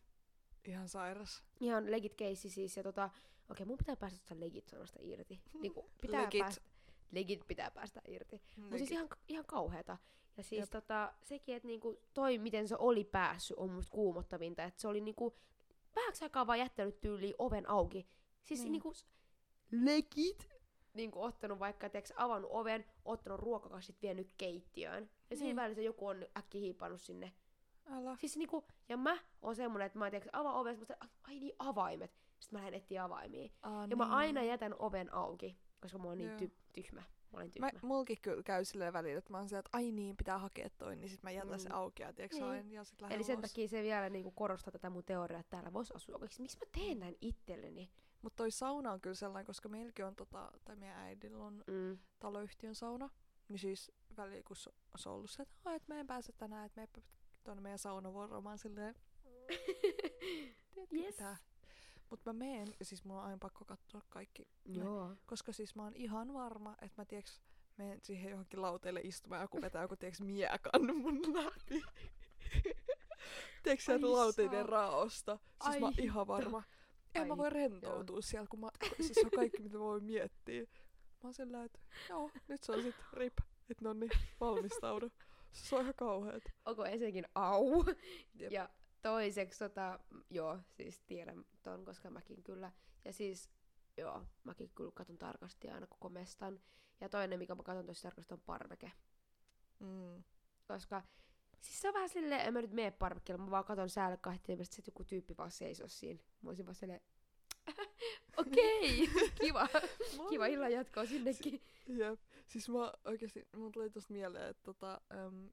[0.64, 1.44] Ihan sairas.
[1.60, 3.10] Ihan legit keissi siis ja tota,
[3.52, 5.40] okei mun pitää päästä tuosta legit sanasta irti.
[5.60, 6.40] Niinku pitää Legit.
[6.40, 6.62] päästä,
[7.10, 8.42] legit pitää päästä irti.
[8.56, 9.98] Mutta siis ihan, ihan kauheeta.
[10.36, 10.70] Ja siis Jep.
[10.70, 14.64] tota, sekin, että niinku toi, miten se oli päässyt, on musta kuumottavinta.
[14.64, 15.36] Että se oli niinku
[15.96, 18.06] vähäksi aikaa vaan jättänyt tyyliin oven auki.
[18.42, 18.72] Siis Niin.
[18.72, 18.92] niinku
[19.70, 20.48] legit
[20.94, 25.10] niinku ottanut vaikka, tiiäks, avannut oven, ottanut ruokakassit, vienyt keittiöön.
[25.30, 25.56] Ja siinä Niin.
[25.56, 27.32] välissä joku on äkki hiipannut sinne.
[27.86, 28.16] Älä.
[28.20, 32.21] Siis niinku, ja mä oon semmonen, että mä tiiäks, avaan oven, sanon, ai niin avaimet.
[32.42, 33.50] Sitten mä lähden etsiä avaimia.
[33.62, 34.14] Aa, Ja mä niin.
[34.14, 37.00] aina jätän oven auki, koska mä oon niin ty- tyhmä.
[37.00, 37.70] Mä olen tyhmä.
[37.72, 40.70] Mä, mulki kyllä käy silleen välillä, että mä oon se, että ai niin, pitää hakea
[40.78, 41.58] toi, niin sit mä jätän Mm.
[41.58, 42.72] sen auki ja tiiäks, Niin.
[42.72, 43.50] ja sit lähden Eli sen ulos.
[43.50, 46.18] takia se vielä niinku korostaa tätä mun teoriaa, että täällä voisi asua.
[46.18, 47.90] Miksi mä teen näin itselleni?
[48.22, 51.98] Mut toi sauna on kyllä sellainen, koska meilläkin on tota, tai meidän äidillä on Mm.
[52.18, 53.10] taloyhtiön sauna.
[53.48, 56.32] Niin siis väliin, kun se se on ollut se, että, "Ai, että mä en pääse
[56.32, 57.00] tänään, että meepä
[57.44, 58.42] tuonne meidän saunavuoroon.
[58.42, 58.94] Mä oon silleen,
[60.74, 61.14] tiedätkö Yes.
[61.18, 61.36] mitä?
[62.12, 64.48] Mut mä meen, ja siis mulla on aina pakko katsoa kaikki.
[64.64, 64.78] ne.
[64.78, 65.16] Joo.
[65.26, 67.42] Koska siis mä oon ihan varma, että mä tiiäks,
[67.76, 71.82] menen siihen johonkin lauteelle istumaan ja joku vetää joku tiiäks miekan mun läpi.
[73.62, 75.38] tiiäks sieltä Ai lauteiden raosta.
[75.64, 76.62] Siis mä oon Ai ihan varma.
[77.14, 80.04] En mä Ai, voi rentoutua siellä, kun mä, siis se on kaikki mitä mä voin
[80.04, 80.62] miettiä.
[80.62, 80.68] Mä
[81.24, 83.38] oon sillä että joo, nyt se on sit rip.
[83.70, 84.10] Et no niin,
[84.40, 85.10] valmistaudu.
[85.52, 86.42] Se on ihan kauheet.
[86.64, 87.84] Onko ensinnäkin au?
[88.34, 88.52] Jep.
[88.52, 88.68] Ja
[89.02, 92.72] toiseksi tota, joo, siis tiedän ton, koska mäkin kyllä.
[93.04, 93.50] Ja siis,
[93.96, 96.60] joo, mäkin kyllä katon tarkasti aina koko mestan.
[97.00, 98.92] Ja toinen, mikä mä katon tosi tarkasti, on parveke.
[99.80, 100.24] Mm.
[100.68, 101.02] Koska
[101.60, 104.64] siis se on vähän silleen, en mä nyt mene parvekkeelle, mä vaan katon säälle ja
[104.64, 106.20] sit joku tyyppi vaan seisoo siinä.
[106.42, 107.00] Mä olisin vaan silleen,
[108.36, 109.08] okei,
[109.40, 109.68] kiva,
[110.30, 111.62] kiva illan jatkoa sinnekin.
[111.86, 112.20] Jep.
[112.46, 115.50] Siis mä oikeesti, mun tuli tosta mieleen, että tota, äm,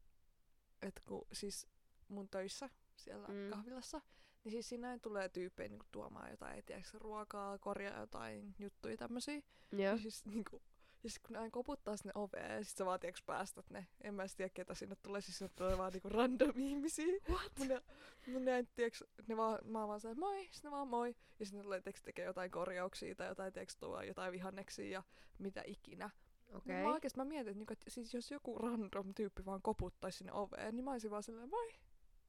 [0.81, 1.67] et kun siis
[2.07, 3.49] mun töissä siellä Mm.
[3.49, 4.01] kahvilassa,
[4.43, 9.41] niin siis siinä tulee tyyppejä niinku tuomaan jotain, tiiäks, ruokaa, korjaa jotain juttuja tämmösiä.
[9.71, 9.81] Joo.
[9.81, 10.62] Ja siis niinku,
[11.03, 13.88] ja sit kun ne aina koputtaa sinne oveen, ja sit sä vaan tiiäks päästät ne.
[14.01, 17.13] En mä tiedä ketä sinne tulee, siis sinne tulee vaan niinku random ihmisiä.
[17.29, 17.51] What?
[17.59, 17.81] Mun ne,
[18.27, 21.15] mun ne, tiiäks, ne vaan, mä vaan se, moi, sit ne vaan moi.
[21.39, 25.03] Ja sitten ne tulee tiiäks, tekee jotain korjauksia tai jotain, tiiäks, tuo jotain vihanneksia ja
[25.39, 26.09] mitä ikinä.
[26.47, 26.57] Okei.
[26.57, 26.83] Okay.
[26.83, 30.33] Mä oikeesti mä mietin, että, niinku, että siis jos joku random tyyppi vaan koputtaisi sinne
[30.33, 31.73] oveen, niin mä olisin vaan silleen, moi,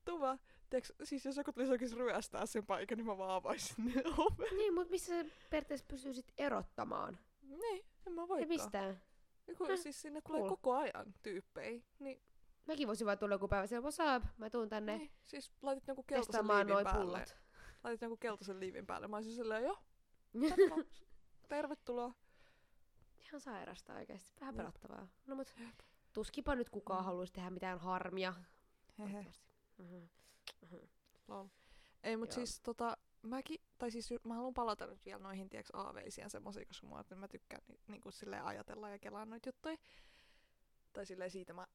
[0.05, 0.21] tuu
[0.71, 4.57] Tiiäks, siis jos joku tulisi oikeesti ryöstää sen paikan, niin mä vaan avaisin ne oven.
[4.59, 7.19] Niin, mutta missä se periaatteessa pystyy sit erottamaan?
[7.43, 8.49] Niin, en mä Ei voikaan.
[8.49, 9.03] mistään.
[9.47, 10.37] Joku, Häh, siis sinne cool.
[10.39, 11.83] tulee koko ajan tyyppejä.
[11.99, 12.23] Niin,
[12.67, 14.25] Mäkin voisin vaan tulla joku päivä siellä, what's up?
[14.39, 17.05] Mä tuun tänne niin, siis laitit jonkun keltaisen liivin noi päälle.
[17.05, 17.37] pullat.
[17.85, 19.09] Laitit jonkun keltaisen liivin päälle.
[19.09, 19.79] Mä olisin silleen, joo,
[21.49, 22.15] tervetuloa.
[23.19, 24.41] Ihan sairasta oikeesti.
[24.41, 25.09] Vähän pelottavaa.
[25.27, 25.55] No mut
[26.13, 27.05] tuskipa nyt kukaan Mm.
[27.05, 28.35] haluaisi tehdä mitään harmia.
[28.99, 29.27] Hehe.
[31.29, 31.47] Lol.
[32.03, 32.35] Ei, mut Joo.
[32.35, 36.67] siis tota, mäkin, tai siis mä haluan palata nyt vielä noihin, tiiäks, aaveisiin ja semmosia,
[36.67, 39.77] koska mä, mä tykkään ni, niinku silleen ajatella ja kelaa noita juttuja.
[40.93, 41.67] Tai silleen siitä mä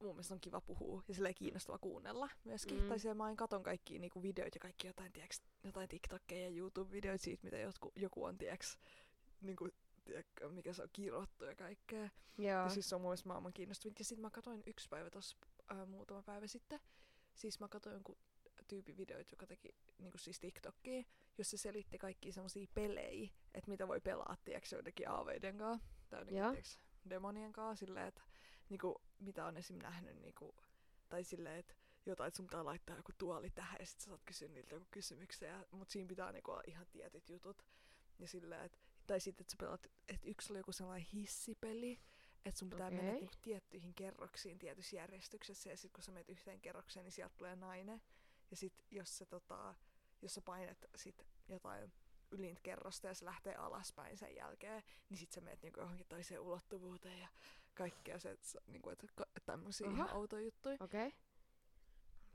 [0.00, 2.82] mun mielestä on kiva puhua ja silleen kiinnostava kuunnella myöskin.
[2.82, 2.88] Mm.
[2.88, 6.56] Tai silleen mä aina katon kaikki niinku videoita ja kaikki jotain, tiiäks, jotain TikTokkeja ja
[6.56, 8.78] YouTube-videoita siitä, mitä joku, joku on, tiiäks,
[9.40, 9.68] niinku,
[10.04, 12.10] tiedätkö, mikä se on kirottu ja kaikkea.
[12.38, 12.48] Joo.
[12.48, 14.00] Ja siis se on mun mielestä maailman kiinnostavinta.
[14.00, 15.36] Ja sitten mä katsoin yksi päivä tossa
[15.68, 16.80] ää, muutama päivä sitten.
[17.36, 18.18] Siis mä katsoin jonkun
[18.68, 21.04] tyypin videoita, joka teki niinku siis TikTokia,
[21.38, 25.88] jossa se selitti kaikkia semmosia pelejä, että mitä voi pelaa, tiedätkö, joidenkin aaveiden kanssa.
[26.08, 26.50] Tai joidenkin, Joo.
[26.50, 26.74] tiedätkö,
[27.10, 28.22] demonien kanssa, silleen, että
[28.68, 29.78] niinku, mitä on esim.
[29.78, 30.54] nähnyt, niinku,
[31.08, 31.74] tai silleen, että
[32.06, 34.86] jotain, että sun pitää laittaa joku tuoli tähän ja sit sä saat kysyä niiltä joku
[34.90, 37.62] kysymyksen, ja, mut siinä pitää niinku olla ihan tietyt jutut.
[38.18, 42.00] Ja silleen, että, tai sitten, että sä pelaat, että yksi oli joku sellainen hissipeli,
[42.48, 42.96] että sun pitää okay.
[42.96, 47.34] mennä niinku tiettyihin kerroksiin tietyssä järjestyksessä, ja sitten kun sä menet yhteen kerrokseen, niin sieltä
[47.36, 48.02] tulee nainen.
[48.50, 49.74] Ja sit jos sä, tota,
[50.22, 51.92] jos sä painat sit jotain
[52.30, 56.40] ylintä kerrosta ja se lähtee alaspäin sen jälkeen, niin sit sä meet niinku johonkin toiseen
[56.40, 57.28] ulottuvuuteen ja
[57.74, 59.04] kaikkea se, että niinku, et,
[59.46, 60.76] tämmöisiä ihan outoja juttuja.
[60.80, 61.12] Okei.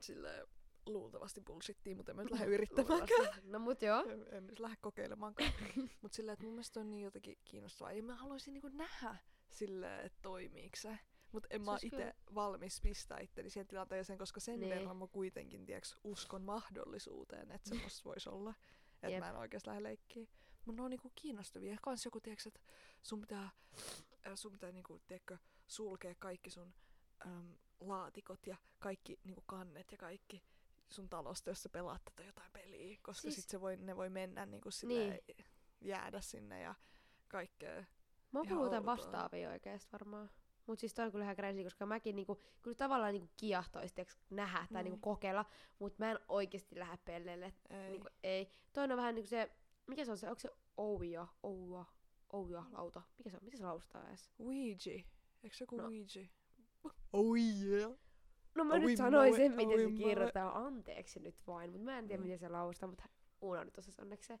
[0.00, 0.46] Silleen
[0.86, 3.08] luultavasti bullshittiin, mutta en mä nyt lähde yrittämään.
[3.42, 4.04] No mut joo.
[4.08, 5.52] En, en nyt lähde kokeilemaankaan.
[6.02, 7.92] Mutta silleen, että mun mielestä on niin jotenkin kiinnostavaa.
[7.92, 9.16] Ja mä haluaisin niinku nähdä
[9.52, 10.98] silleen, että toimiiko se.
[11.32, 14.74] Mutta en Se mä itse valmis pistää itteni siihen tilanteeseen, koska sen Niin.
[14.74, 18.54] verran mä kuitenkin tiiäks, uskon mahdollisuuteen, että semmoista voisi olla.
[18.94, 19.20] Että Jep.
[19.20, 20.28] mä en oikeasti lähde leikkiin.
[20.66, 21.76] Mutta ne on niinku kiinnostavia.
[21.82, 22.60] Kans joku, tiiäks, että
[23.02, 23.50] sun pitää,
[24.26, 26.74] äh, sun pitää niinku, tiedätkö, sulkea kaikki sun
[27.26, 30.42] äm, laatikot ja kaikki niinku kannet ja kaikki
[30.88, 34.10] sun talosta, jos sä pelaat tätä jotain peliä, koska Siis- sit se voi, ne voi
[34.10, 35.18] mennä niinku silleen,
[35.80, 36.74] jäädä sinne ja
[37.28, 37.84] kaikkea.
[38.32, 40.30] Mä oon kuullut jotain vastaavia oikeesti varmaan.
[40.66, 44.18] Mut siis toi on kyllä ihan crazy, koska mäkin niinku, kyllä tavallaan niinku kiahtois tiiäks,
[44.30, 45.02] nähdä tai niinku Niin.
[45.02, 45.44] kokeilla,
[45.78, 47.52] mut mä en oikeesti lähde pelleille.
[47.70, 47.90] Ei.
[47.90, 48.50] Niinku, ei.
[48.72, 49.50] Toinen on vähän niinku se,
[49.86, 51.84] mikä se on se, onko se Ouija, Ouija,
[52.32, 53.02] Ouija lauta?
[53.18, 54.30] Mikä se on, miten se laustaa edes?
[54.38, 55.04] Ouija.
[55.42, 55.84] Eikö se joku No.
[55.84, 56.28] Ouija?
[57.12, 57.92] Oh yeah.
[58.54, 61.98] No mä Oi nyt sanoin sen, miten oi se kirjoittaa, anteeksi nyt vain, mutta mä
[61.98, 62.22] en tiedä Mm.
[62.24, 63.04] miten se laustaa, mutta
[63.40, 64.40] Uuna nyt osasi onneksi se.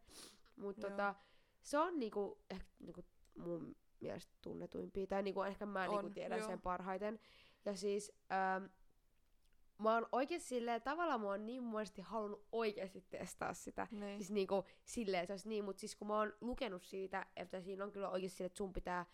[0.56, 0.90] Mut Joo.
[0.90, 1.14] tota,
[1.62, 3.04] se on niinku, ehkä niinku
[3.36, 6.48] mun mielestä tunnetuimpia, tai niinku ehkä mä niinku On, tiedän joo.
[6.48, 7.18] sen parhaiten.
[7.64, 8.64] Ja siis ähm,
[9.78, 13.86] mä oon oikeesti silleen, tavallaan mä oon niin muisesti halunnut oikeesti testaa sitä.
[13.90, 14.18] Niin.
[14.18, 17.84] Siis niinku silleen, se olisi niin, mutta siis kun mä oon lukenut siitä, että siinä
[17.84, 19.06] on kyllä oikeesti silleen, että sun pitää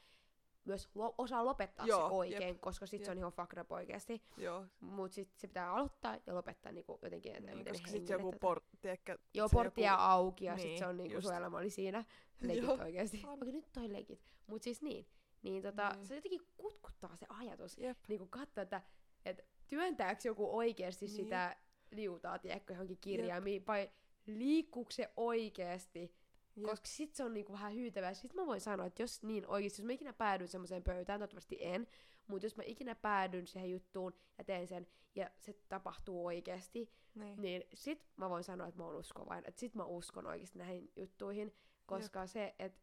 [0.68, 3.72] myös lo- osaa lopettaa Joo, se oikein, jep, koska sit se on ihan fucked up
[3.72, 4.22] oikeesti.
[4.36, 4.66] Joo.
[4.80, 8.22] Mut sit se pitää aloittaa ja lopettaa niinku jotenkin, että Niin, koska ne sit joku
[8.22, 8.40] hengitetään.
[8.40, 11.70] por, tiedätkö, Joo, portti joku- auki ja sit niin, se on niinku sun elämä oli
[11.70, 12.04] siinä.
[12.40, 13.22] Legit Joo, oikeesti.
[13.26, 14.20] Okei, nyt toi legit.
[14.46, 15.06] Mut siis niin.
[15.42, 16.06] Niin tota, Niin.
[16.06, 17.78] se jotenkin kutkuttaa se ajatus.
[17.78, 17.98] Jep.
[18.08, 18.82] Niinku katsoa, että
[19.24, 21.16] et työntääks joku oikeesti Niin.
[21.16, 21.56] sitä
[21.90, 23.90] liutaa, tiedätkö, johonkin kirjaimiin, vai
[24.26, 26.14] liikkuuko se oikeesti
[26.60, 26.70] Jep.
[26.70, 28.14] koska sit se on niinku vähän hyytävää.
[28.14, 31.56] Sit mä voin sanoa, että jos niin oikeesti, jos mä ikinä päädyn semmoiseen pöytään, toivottavasti
[31.60, 31.86] en,
[32.26, 37.42] mutta jos mä ikinä päädyn siihen juttuun ja teen sen, ja se tapahtuu oikeesti, Niin.
[37.42, 39.48] niin sit mä voin sanoa, että mä oon uskovainen.
[39.48, 41.54] Että sit mä uskon oikeesti näihin juttuihin,
[41.86, 42.28] koska Jep.
[42.28, 42.80] se, että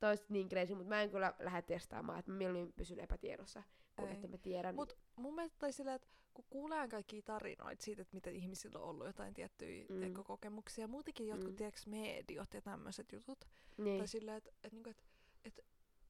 [0.00, 3.62] toista niin crazy, mutta mä en kyllä lähde testaamaan, että mä mieluummin pysyn epätiedossa,
[4.00, 4.14] kun Ei.
[4.14, 4.74] että mä tiedän.
[4.74, 9.06] Mut mun mielestä sillä, että kun kuulee kaikkia tarinoita siitä, että miten ihmisillä on ollut
[9.06, 10.24] jotain tiettyjä Mm.
[10.24, 11.56] kokemuksia, muutenkin jotkut Mm.
[11.56, 13.44] tiedätkö, mediot ja tämmöiset jutut,
[13.76, 13.98] niin.
[13.98, 15.04] tai silleen, että et, niinku, et,
[15.44, 15.60] et,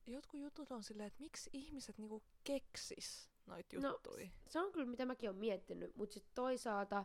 [0.07, 4.29] jotkut jutut on silleen, että miksi ihmiset niinku keksis noita No, juttuja.
[4.49, 7.05] se on kyllä mitä mäkin oon miettinyt, mutta sitten toisaalta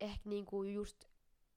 [0.00, 1.04] ehkä niinku just,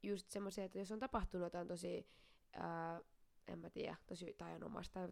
[0.04, 2.08] just semmoisia, että jos on tapahtunut jotain tosi,
[2.54, 3.02] ää,
[3.48, 5.12] en mä tiedä, tosi taianomasta tai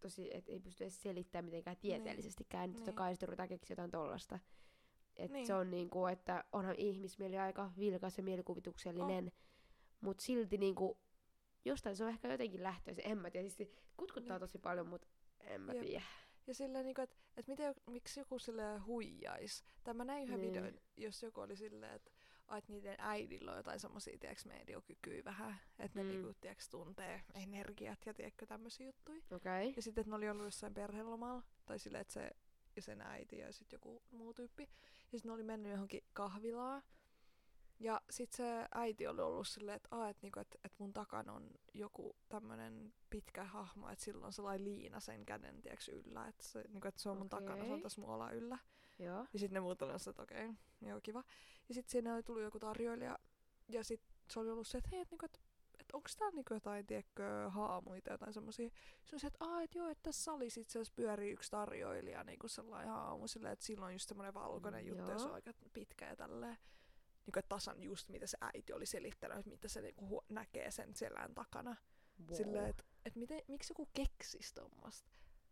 [0.00, 2.96] tosi, että ei pysty edes selittämään mitenkään tieteellisestikään, niin totta Niin.
[2.96, 4.38] kai sitten ruvetaan keksiä jotain tollasta.
[5.16, 5.46] Et Niin.
[5.46, 9.32] se on niinku, että onhan ihmismieli aika vilkas ja mielikuvituksellinen,
[10.00, 10.98] mutta silti niinku,
[11.64, 14.40] jostain se on ehkä jotenkin lähtöisin, en mä tiedä, siis kutkuttaa Jep.
[14.40, 15.08] tosi paljon, mutta
[15.40, 16.04] en mä tiedä.
[16.46, 19.64] Ja silleen, niinku, että et miten, miksi joku sille huijais.
[19.84, 20.52] Tai mä näin yhden Niin.
[20.52, 22.10] videon, jos joku oli silleen, että
[22.58, 25.56] että niiden äidillä on jotain semmosia, tiedäks, mediokykyä vähän.
[25.78, 26.08] Että ne Mm.
[26.08, 29.22] niinku, tiedäks, tuntee energiat ja tiedätkö tämmösiä juttuja.
[29.30, 29.72] Okei.
[29.76, 31.42] Ja sitten, että ne oli ollut jossain perhelomalla.
[31.66, 32.30] Tai silleen, että se
[32.76, 34.62] ja sen äiti ja sitten joku muu tyyppi.
[34.62, 36.82] Ja sitten ne oli mennyt johonkin kahvilaan.
[37.80, 41.50] Ja sitten se äiti oli ollut silleen, että, et, niinku, et, et mun takana on
[41.74, 46.28] joku tämmönen pitkä hahmo, että sillä on sellainen liina sen käden tiiäks, yllä.
[46.28, 48.58] Että se, niinku, et se on mun takana, se on tässä mun yllä.
[48.98, 49.26] Joo.
[49.32, 50.50] Ja sitten ne muut oli että okei,
[50.82, 51.24] joo kiva.
[51.68, 53.18] Ja sitten siinä oli tullut joku tarjoilija.
[53.68, 55.40] Ja sitten se oli ollut se, että hei, että niinku, et,
[55.80, 58.70] et onko täällä niinku jotain, tiedätkö, haamuita tai jotain semmosia.
[59.04, 62.24] Se on se, että aah, et joo, että tässä salissa itse asiassa pyörii yksi tarjoilija
[62.24, 65.28] niinku sellainen haamu, silleen, että sillä on just semmoinen valkoinen Mm, juttu ja se joo.
[65.28, 66.58] on aika pitkä ja tälleen.
[67.26, 70.70] Niinku, että tasan just mitä se äiti oli selittänyt, että mitä se niinku huo- näkee
[70.70, 71.76] sen selän takana.
[72.28, 72.36] Wow.
[72.36, 75.10] Silleen, että et miten, miksi joku keksis tommosta?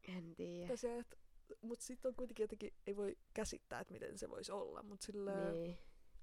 [0.09, 0.72] En tiedä.
[0.72, 1.18] Ja se, et,
[1.62, 5.62] mut sitten on kuitenkin jotenkin, ei voi käsittää, että miten se voisi olla, mut silleen...
[5.62, 5.78] Niin.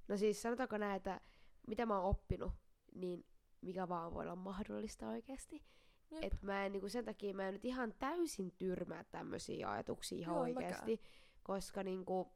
[0.08, 1.22] No siis sanotaanko näin, että
[1.68, 2.54] mitä mä oon oppinut,
[2.96, 3.26] niin
[3.62, 5.64] mikä vaan voi olla mahdollista oikeasti.
[6.12, 6.24] Jep.
[6.24, 10.36] Et mä en, niinku sen takia mä en nyt ihan täysin tyrmää tämmöisiä ajatuksia ihan
[10.36, 11.02] Joo, oikeasti.
[11.44, 12.34] Koska niinku,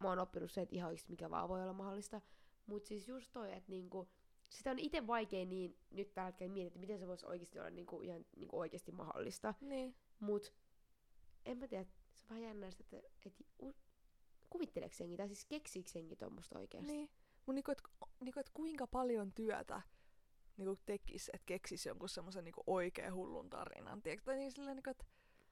[0.00, 2.20] mä oon oppinut se, että ihan oikeasti mikä vaan voi olla mahdollista.
[2.66, 4.08] Mut siis just toi, että niinku,
[4.50, 7.70] sitä on itse vaikea niin nyt tällä hetkellä miettiä, että miten se voisi oikeasti olla
[7.70, 9.54] niinku, ihan niinku oikeasti mahdollista.
[9.60, 9.96] Niin.
[10.20, 10.52] Mut
[11.44, 12.96] en mä tiedä, se on vähän jännä, että
[13.26, 13.76] et, u-
[14.50, 16.92] kuvitteleeko jengi, tai siis keksiikö jengi tuommoista oikeasti?
[16.92, 17.10] Niin.
[17.46, 17.82] Mut niinku, et,
[18.20, 19.82] niinku, et kuinka paljon työtä
[20.56, 24.02] niinku tekis, että keksis jonkun semmoisen niinku oikein hullun tarinan.
[24.02, 24.24] Tiedätkö?
[24.24, 25.04] Tai niin silleen, niinku, että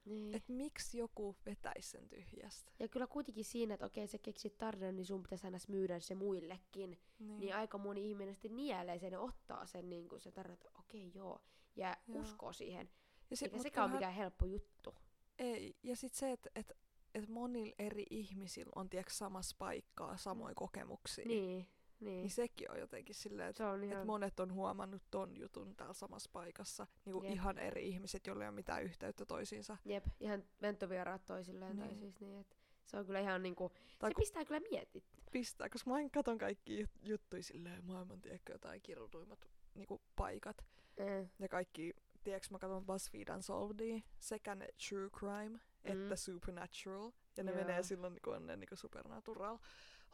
[0.04, 0.34] Niin.
[0.34, 2.72] että miksi joku vetäisi sen tyhjästä.
[2.78, 6.14] Ja kyllä kuitenkin siinä, että okei, sä keksit tarinan, niin sun pitäisi aina myydä se
[6.14, 6.98] muillekin.
[7.18, 7.40] Niin.
[7.40, 10.70] Niin aika moni ihminen sitten nielee sen ja ottaa sen niin kuin se tarina, että
[10.78, 11.40] okei joo.
[11.76, 12.22] Ja Joo.
[12.22, 12.90] uskoo siihen.
[13.30, 14.94] ja sit, Eikä sekään ole mikään helppo juttu.
[15.40, 16.72] Ei, ja sitten se, että et,
[17.14, 21.24] et monilla eri ihmisillä on tiedätkö, samassa paikkaa samoja kokemuksia.
[21.28, 21.68] Niin,
[22.00, 22.20] niin.
[22.22, 24.06] Niin sekin on jotenkin silleen, että on et ihan...
[24.06, 26.86] monet on huomannut ton jutun täällä samassa paikassa.
[27.04, 27.32] Niin Jep.
[27.32, 29.76] ihan eri ihmiset, joilla ei ole mitään yhteyttä toisiinsa.
[29.84, 31.76] Jep, ihan ventovieraat toisilleen.
[31.78, 31.98] Tai Niin.
[31.98, 35.04] siis niin, että se on kyllä ihan niinku, Tai se kun pistää kyllä mietit.
[35.32, 40.64] pistää, koska mä aina katon kaikki jut- juttuja silleen maailman, tiedätkö, jotain kirjoituimmat niinku, paikat.
[40.96, 41.92] Eh, Ja kaikki,
[42.24, 46.16] tiedätkö, mä katson BuzzFeed Unsolvedia, sekä ne true crime, että Mm.
[46.16, 47.10] supernatural.
[47.36, 47.60] Ja ne Joo.
[47.60, 49.58] menee silloin, kun on ne niinku supernatural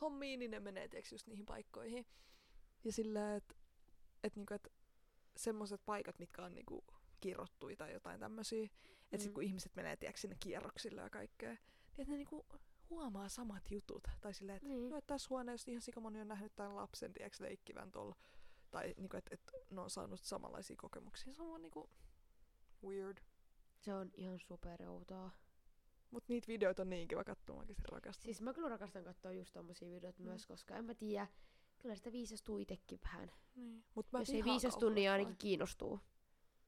[0.00, 2.06] hommiin, niin ne menee, tiedätkö, just niihin paikkoihin.
[2.84, 3.54] Ja sillä, että
[4.24, 4.72] et, niinku, et
[5.36, 6.84] semmoiset paikat, mitkä on niinku
[7.20, 8.68] kirrottuja tai jotain tämmöisiä,
[9.12, 9.34] että sit Mm.
[9.34, 11.58] kun ihmiset menee, tiedätkö, sinne kierroksille ja kaikkea, niin
[11.98, 12.46] että ne niinku
[12.90, 14.08] huomaa samat jutut.
[14.20, 14.88] Tai silleen, että Niin.
[14.88, 18.16] joo, että tässä huoneessa ihan sikamoni on nähnyt tämän lapsen, tiedätkö, leikkivän tuolla.
[18.70, 21.34] Tai niinku, että et, ne on saanut samanlaisia kokemuksia.
[21.34, 21.90] Se on vaan niinku
[22.86, 23.18] weird.
[23.78, 25.30] se on ihan superoutoa.
[26.10, 28.22] Mut niitä videoita on niin kiva katsoa, mä oikeesti rakastan.
[28.22, 30.24] Siis mä kyllä rakastan katsoa just tommosia videoita Mm.
[30.28, 31.26] myös, koska en mä tiedä,
[31.78, 33.30] kyllä sitä viisastuu itekin vähän.
[33.54, 33.84] Niin.
[33.94, 36.00] Mut mä Jos ei viisastu, niin ainakin kiinnostuu.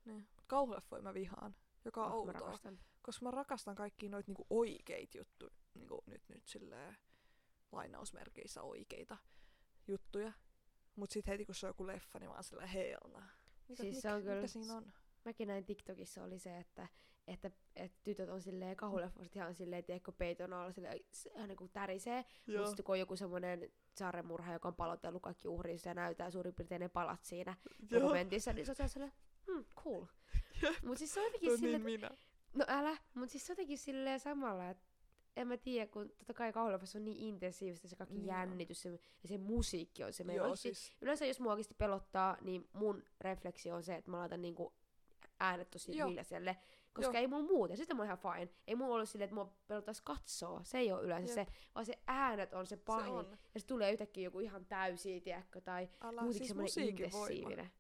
[0.05, 0.29] Niin.
[0.37, 2.33] Mut kauhuleffoja mä vihaan, joka on Oh, mä outoa.
[2.41, 2.79] rakastan.
[3.03, 5.55] Koska mä rakastan kaikkia noita niinku oikeita juttuja.
[5.75, 6.97] Niinku nyt, nyt silleen
[7.73, 9.17] lainausmerkeissä oikeita
[9.89, 10.33] juttuja.
[10.99, 13.21] Mut sit heti kun se on joku leffa, niin mä oon silleen hell no.
[13.69, 14.93] Mitä, Siis mik, se on kyllä- Mitä siinä on?
[15.25, 16.89] Mäkin näin TikTokissa oli se, että,
[17.27, 21.01] että, että tytöt on silleen kahuleffoista ihan silleen, tiedätkö, peiton alla silleen,
[21.35, 22.25] ihan niinku tärisee.
[22.47, 26.55] Mutta sitten kun on joku semmoinen saremurha, joka on palotellut kaikki uhrinsa ja näyttää suurin
[26.55, 27.57] piirtein ne palat siinä
[27.91, 28.01] Joo.
[28.03, 29.13] dokumentissa, niin se on silleen,
[29.47, 30.05] hmm, cool.
[30.63, 30.75] Jep.
[30.85, 32.11] Mut siis se on jotenkin on silleen, niin minä.
[32.55, 34.88] No älä, mutta siis jotenkin silleen samalla, että
[35.41, 38.91] en mä tiedä, kun totta kai kauhuleffassa on niin intensiivistä se kaikki Niin jännitys se,
[39.23, 40.37] ja se musiikki on se meidän.
[40.45, 44.19] Joo, Oikeesti- siis Yleensä jos mua oikeasti pelottaa, niin mun refleksi on se, että mä
[44.19, 44.73] laitan niinku
[45.41, 46.09] äänet tosi Joo.
[46.09, 46.57] hiljaiselle,
[46.93, 47.21] koska Joo.
[47.21, 48.53] ei mulla muuten, sitten mä oon ihan fine.
[48.67, 51.49] Ei mulla ollut silleen, että mua pelottaisi katsoa, se ei ole yleensä Jep.
[51.49, 53.05] se, vaan se äänet on se pahin.
[53.05, 53.39] se on.
[53.55, 57.27] Ja se tulee yhtäkkiä joku ihan täysi, tiedätkö, tai Älä, muutenkin siis semmoinen musiikin voima.
[57.27, 57.71] intensiivinen.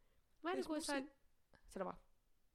[0.42, 1.10] Mä en Siis kuin jossain...
[1.68, 1.97] Sano vaan.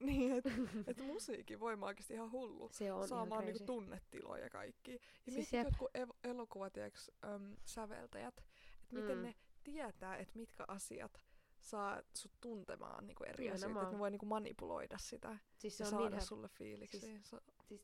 [0.00, 0.50] Niin, että
[0.86, 2.68] et musiikin voima on oikeesti ihan hullu.
[2.72, 3.52] Se on ihan Saamaan crazy.
[3.52, 4.92] niinku tunnetiloja ja kaikki.
[5.26, 5.64] Ja Siis jep.
[5.66, 8.38] jotkut ev- elokuvat, tiiäks, äm, säveltäjät,
[8.82, 9.22] että miten Mm.
[9.22, 11.20] ne tietää, että mitkä asiat
[11.60, 13.80] saa sut tuntemaan niinku eri asioita.
[13.80, 17.00] Että ne voi niinku manipuloida sitä Siis ja se on saada niin sulle fiiliksi.
[17.00, 17.82] siis- Se, siis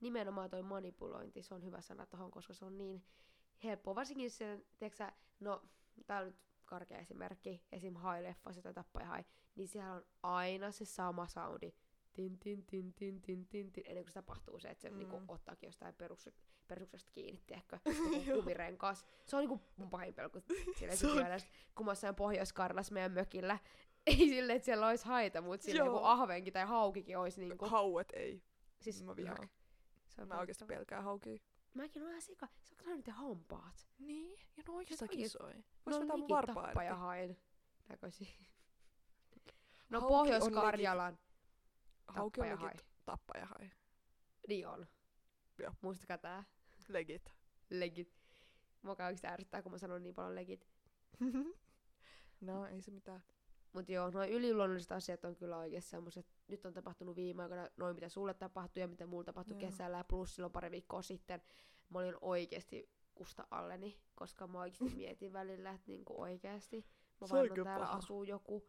[0.00, 3.04] nimenomaan toi manipulointi, se on hyvä sana tohon, koska se on niin
[3.64, 3.94] helppoa.
[3.94, 5.62] Varsinkin se, tiedätkö no,
[6.06, 6.36] tää on nyt
[6.72, 7.94] karkea esimerkki, esim.
[7.94, 11.72] Hai-leffassa tai Tappaja Hai, niin siellä on aina se sama soundi.
[12.12, 14.98] Tin, tin, tin, tin, tin, tin, tin, ennen kuin se tapahtuu se, että se mm.
[14.98, 16.30] niinku, ottaakin jostain perus,
[16.68, 17.78] peruksesta kiinni, tiedätkö,
[18.34, 19.06] kumirenkaas.
[19.26, 20.40] Se on niinku mun pahin pelko
[20.78, 21.40] siellä Se on-
[21.74, 23.58] kun mä oon Pohjois-Karjalassa meidän mökillä.
[24.06, 25.86] Ei silleen, että siellä olisi haita, mutta Joo.
[25.86, 27.66] joku ahvenkin tai haukikin olisi niinku.
[27.66, 28.42] Hauet ei.
[28.80, 29.48] Siis mä vihaan.
[30.08, 31.38] Se on Mä oikeesti pelkään haukia.
[31.74, 32.48] Mäkin olen ihan sika.
[32.62, 33.88] Sä oot ne hampaat.
[33.98, 35.54] Niin, ja no oikeastaan oikeesti- kisoi.
[35.54, 37.38] No Vois vetää mun varpaa tappaja hain
[37.88, 38.28] näköisiä.
[39.90, 41.18] No Hauki on Pohjois-Karjalan
[42.06, 42.66] Hauki on tappaja hai.
[42.68, 43.70] legit tappajahai.
[44.48, 44.86] Niin on.
[45.58, 45.72] Joo.
[45.80, 46.44] Muistakaa tää.
[46.88, 47.34] Legit.
[47.70, 48.16] Legit.
[48.82, 50.68] Mua oikeesti ärsyttää, kun mä sanon niin paljon legit.
[52.40, 53.22] no, ei se mitään.
[53.72, 57.94] Mut joo, noin yliluonnolliset asiat on kyllä oikeesti semmoset, nyt on tapahtunut viime aikoina noin
[57.94, 59.70] mitä sulle tapahtui ja mitä mulle tapahtui Joo.
[59.70, 61.42] kesällä ja plus silloin pari viikkoa sitten.
[61.88, 66.86] Mä olin oikeesti kusta alleni, koska mä oikeesti mietin välillä, että niinku oikeesti
[67.20, 67.98] mä vaan täällä paha.
[67.98, 68.68] asuu joku,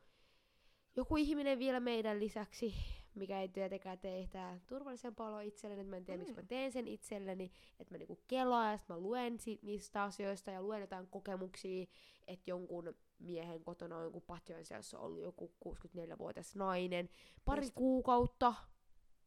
[0.96, 2.74] joku ihminen vielä meidän lisäksi,
[3.16, 6.48] mikä ei tietenkään tee tää turvallisempaa oloa itselleni, että mä en tiedä, miksi mä Mm.
[6.48, 10.82] teen sen itselleni, että mä niinku kelaan ja mä luen si- niistä asioista ja luen
[10.82, 11.86] jotain kokemuksia,
[12.28, 17.10] että jonkun miehen kotona on joku patjojen seassa ollut joku 64-vuotias nainen
[17.46, 17.74] pari Best.
[17.76, 18.54] kuukautta,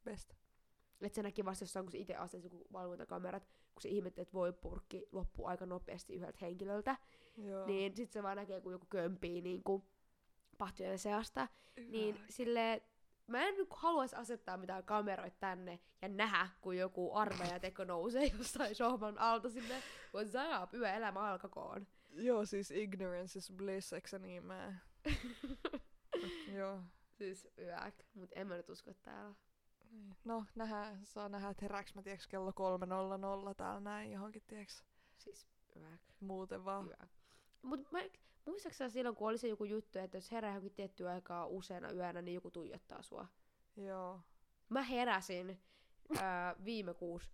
[0.04, 0.30] Best.
[1.00, 3.42] että se näki vasta jossain, kun se itse asensi joku valvontakamerat,
[3.74, 6.96] kun se ihmetteli, että voi purkki loppuu aika nopeasti yhdeltä henkilöltä,
[7.36, 7.66] Joo.
[7.66, 9.82] niin sit se vaan näkee, kun joku kömpii niin kuin
[10.58, 11.48] patjojen seasta,
[11.88, 12.82] niin sille
[13.26, 18.26] mä en nyt haluaisi asettaa mitään kameroita tänne ja nähdä, kun joku armeija teko nousee
[18.38, 19.82] jossain sohvan alta sinne,
[20.16, 21.86] what's up, yö elämä alkakoon.
[22.10, 24.74] Joo, siis ignorance is bliss, eikö se niin mä?
[26.58, 26.82] Joo.
[27.12, 29.34] siis yäk, mut en mä nyt usko täällä.
[29.90, 30.16] Niin.
[30.24, 34.84] No, nähdään, saa nähdä, että herääks mä tiiäks kello 3.00 täällä näin johonkin, tiiäks,
[35.18, 36.86] Siis yäk, muuten vaan.
[36.88, 37.10] yäk.
[37.62, 37.98] Mut mä,
[38.46, 42.22] muistaaksä silloin, kun oli se joku juttu, että jos herää johonkin tiettyä aikaa useana yönä,
[42.22, 43.26] niin joku tuijottaa sua?
[43.76, 44.20] Joo.
[44.68, 45.60] Mä heräsin
[46.18, 47.30] ää, viime kuussa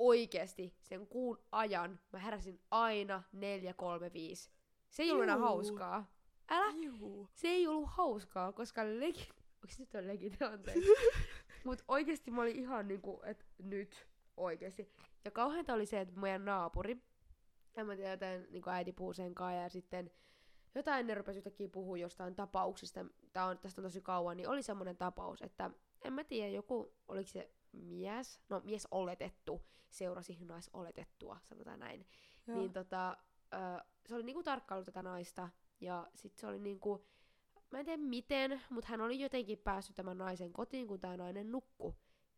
[0.00, 4.50] oikeesti sen kuun ajan mä heräsin aina 4.35.
[4.90, 6.12] Se ei ollut enää hauskaa.
[6.48, 6.74] Älä!
[6.82, 7.28] Juu.
[7.32, 9.28] Se ei ollut hauskaa, koska legi...
[9.62, 10.42] Onks nyt on legit?
[10.52, 10.88] Anteeksi.
[11.64, 14.92] Mut oikeesti mä olin ihan niinku, että nyt oikeesti.
[15.24, 17.02] Ja kauheinta oli se, että meidän naapuri,
[17.76, 20.10] en mä tiedä, jotain niinku äiti puhuu sen kanssa ja sitten
[20.74, 24.62] jotain ne rupesi yhtäkkiä puhua jostain tapauksista, tää on, tästä on tosi kauan, niin oli
[24.62, 25.70] semmoinen tapaus, että
[26.04, 32.06] en mä tiedä, joku, oliko se mies, no mies oletettu, seurasi naisoletettua, sanotaan näin.
[32.46, 32.58] Joo.
[32.58, 33.16] Niin tota,
[33.54, 35.48] ö, se oli niinku tarkkailu tätä naista,
[35.80, 37.06] ja sit se oli niinku,
[37.70, 41.52] mä en tiedä miten, mutta hän oli jotenkin päässyt tämän naisen kotiin, kun tämä nainen
[41.52, 41.96] nukku.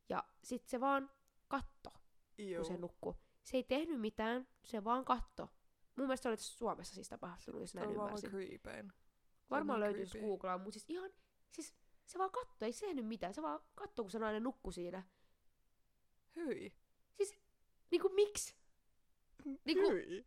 [0.08, 1.10] Ja sit se vaan
[1.48, 1.92] katto,
[2.38, 2.56] Juu.
[2.56, 3.16] kun se nukku.
[3.42, 5.48] Se ei tehnyt mitään, se vaan katto.
[5.96, 8.30] Mun mielestä se oli Suomessa siis tapahtunut, jos näin ymmärsin.
[8.30, 8.92] creepein.
[9.50, 10.26] Varmaan niin löytyy creepy.
[10.26, 11.10] googlaa, mutta siis ihan,
[11.50, 11.74] siis
[12.06, 15.02] se vaan katto, ei se tehnyt mitään, se vaan katto, kun se nainen nukku siinä.
[16.36, 16.74] Hyi.
[17.90, 18.56] Niinku miksi?
[19.64, 20.26] Niinku, Hyi.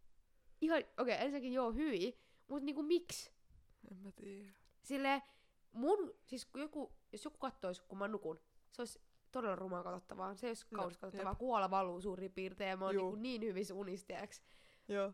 [0.62, 3.32] ihan, okei, okay, ensinnäkin joo, hyi, mutta niinku miksi?
[3.92, 4.52] En mä tiedä.
[4.84, 5.22] Sille
[5.72, 8.40] mun, siis joku, jos joku kattois, kun mä nukun,
[8.72, 9.02] se olisi
[9.32, 10.36] todella rumaa katsottavaa.
[10.36, 11.36] Se ei olisi No, kaunis katsottavaa.
[11.36, 14.42] Kuola valuu suurin piirtein ja mä oon niinku niin hyvissä unistiaksi.
[14.88, 15.14] Joo.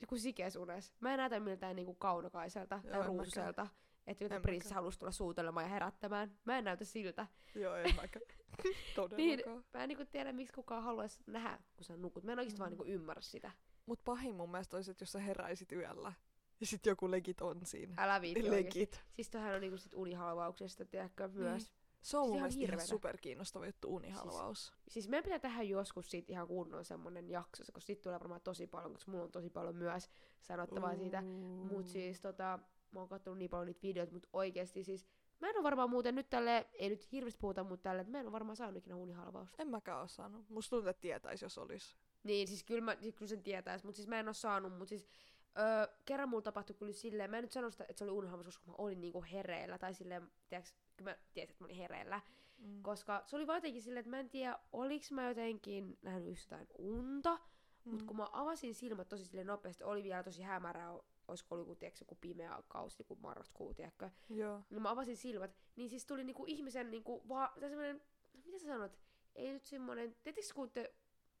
[0.00, 0.92] Joku sikees unes.
[1.00, 3.66] Mä en näytä miltään niinku kaunokaiselta Joo, tai ruususelta.
[4.06, 6.38] Että joku prinssi halusi tulla suutelemaan ja herättämään.
[6.44, 7.26] Mä en näytä siltä.
[7.54, 8.24] Joo, en mäkään.
[8.96, 9.64] Todellakaan.
[9.74, 12.24] Mä en niinku tiedä, miksi kukaan haluaisi nähdä, kun sä nukut.
[12.24, 12.60] Mä en oikeesti Mm.
[12.60, 13.50] vaan niinku ymmärrä sitä.
[13.86, 16.12] Mut pahin mun mielestä olisi, että jos sä heräisit yöllä.
[16.60, 17.94] Ja sit joku legit on siinä.
[17.98, 18.50] Älä viitti.
[18.50, 19.02] Legit.
[19.12, 21.72] Siis tohän on niinku sit unihalvauksesta, tiedätkö, myös.
[22.02, 24.72] Se on Siis mun mielestä ihan superkiinnostava juttu, unihalvaus.
[24.88, 28.66] Siis meidän pitää tehdä joskus siitä ihan kunnon semmonen jakso, koska siitä tulee varmaan tosi
[28.66, 31.22] paljon, koska mulla on tosi paljon myös sanottavaa siitä.
[31.70, 32.58] Mut siis tota,
[32.90, 35.06] mä oon kattonut niin paljon niitä videoita, mut oikeesti siis,
[35.40, 38.26] mä en oo varmaan muuten nyt tälle, ei nyt hirveästi puhuta, mutta tälle, mä en
[38.26, 39.62] oo varmaan saanut ikinä unihalvausta.
[39.62, 40.48] En mäkään oo saanut.
[40.48, 41.96] Musta tuntuu, että tietäis, jos olis.
[42.22, 44.88] Niin, siis kyllä, mä, siis kyllä sen tietäis, mut siis mä en oo saanut, mut
[44.88, 45.08] siis
[45.58, 48.46] öö, kerran mulla tapahtui kyllä silleen, mä en nyt sano sitä, että se oli unihalvaus,
[48.46, 52.20] koska mä olin niinku hereillä, tai silleen, tiiäks, kyllä mä tiesin, että mä olin hereillä,
[52.58, 52.82] Mm.
[52.82, 56.50] koska se oli vaan jotenkin silleen, että mä en tiedä, oliks mä jotenkin nähnyt just
[56.50, 57.38] jotain unta,
[57.84, 58.06] Mut Mm.
[58.06, 60.92] kun mä avasin silmät tosi sille nopeasti, oli vielä tosi hämärää,
[61.28, 64.10] olisiko ollut joku, tiiäks, joku pimeä kausi, joku marraskuu, tiedätkö?
[64.28, 64.62] Joo.
[64.70, 67.68] Ja mä avasin silmät, niin siis tuli niinku ihmisen niinku vaan, no
[68.44, 68.98] mitä sä sanot,
[69.34, 70.94] ei nyt semmonen, tietysti kun te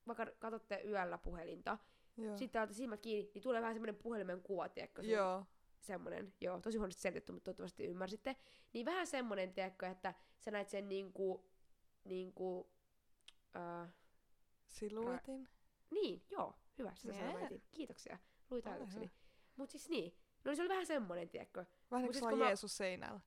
[0.06, 1.78] vaikka katsotte yöllä puhelinta,
[2.16, 2.36] Joo.
[2.36, 5.02] sitten täältä silmät kiinni, niin tulee vähän semmonen puhelimen kuva, tiedätkö?
[5.02, 5.46] sun- Joo.
[5.80, 8.36] Semmonen, joo, tosi huonosti selitetty, mutta toivottavasti ymmärsitte.
[8.72, 11.50] Niin vähän semmonen, tiedätkö, että sä näet sen niinku,
[12.04, 12.70] niinku,
[13.56, 13.88] äh,
[14.68, 15.48] Siluetin.
[15.90, 17.26] Niin, joo, hyvä, sitä Jee.
[17.32, 17.62] sanoitin.
[17.70, 18.18] Kiitoksia,
[18.50, 19.10] luit ajatukseni.
[19.56, 20.12] Mut siis niin,
[20.44, 21.64] no niin se oli vähän semmonen, tiedätkö.
[21.90, 23.20] Vähän siis kuin kun mä- Jeesus seinällä.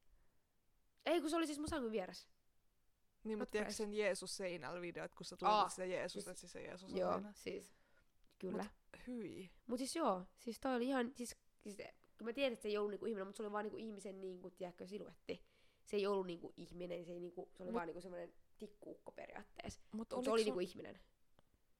[1.06, 2.28] Ei, kun se oli siis mun sangun vieressä.
[3.24, 6.52] Niin, mutta tiedätkö sen Jeesus seinällä videot, kun sä Aa, tunnet sitä Jeesusta, siis- siis
[6.52, 7.34] se Jeesus on Joo, seinällä.
[7.36, 7.76] siis,
[8.40, 8.64] kyllä.
[8.64, 8.72] Mut,
[9.08, 9.52] Hyi.
[9.68, 11.78] Mut siis joo, siis toi oli ihan, siis, siis
[12.22, 14.22] kun mä tiedän, että se ei ollut niinku ihminen, mutta se oli vaan niinku ihmisen
[14.22, 15.44] niinku, tiedätkö, siluetti.
[15.86, 19.12] Se ei ollut niinku ihminen, se, ei niinku, se oli Mut- vaan niinku semmonen tikkuukko
[19.12, 19.82] periaatteessa.
[19.92, 21.00] Mutta Mut se oli niinku ihminen.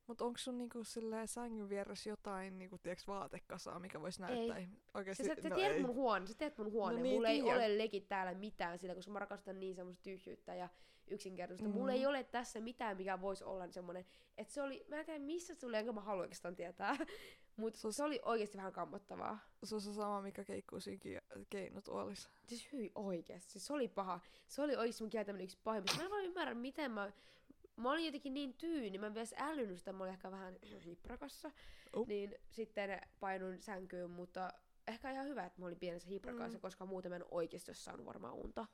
[0.08, 0.80] Mut onko sun niinku
[1.26, 4.58] sängyn vieressä jotain niinku, tiiäks, vaatekasaa, mikä voisi näyttää?
[4.58, 4.66] Ei.
[4.66, 5.82] Sä, Oikeesti, sä, sä no tiedät ei.
[5.82, 6.96] mun huone, sä tiedät mun huone.
[6.96, 10.56] No niin, Mulla ei ole legit täällä mitään sillä, koska mä rakastan niin semmoista tyhjyyttä
[10.56, 10.70] ja
[11.08, 11.74] yksinkertaisuutta.
[11.74, 11.80] Mm.
[11.80, 14.06] Mulla ei ole tässä mitään, mikä voisi olla semmonen,
[14.38, 16.98] että se oli, mä en tiedä missä se tuli, enkä mä halua oikeastaan tietää.
[17.58, 19.40] Mut Se se oli oikeasti vähän kammottavaa.
[19.64, 22.30] Se on se sama, mikä keikkuu siinä keinotuolissa.
[22.46, 24.20] Siis hyi oikeesti, siis se oli paha.
[24.48, 25.98] Se oli oikeesti mun kieltäminen yksi pahimmista.
[25.98, 27.12] Mä en vaan ymmärrä, miten mä...
[27.76, 31.52] Mä olin jotenkin niin tyyni, mä en edes älynnyt sitä, mä olin ehkä vähän hiprakassa.
[31.94, 32.08] Oh.
[32.08, 34.54] Niin sitten painuin sänkyyn, mutta
[34.88, 36.62] ehkä ihan hyvä, että mä olin pienessä hiprakassa, Mm.
[36.62, 38.68] koska muuten mä en oikeesti olisi saanut varmaan unta.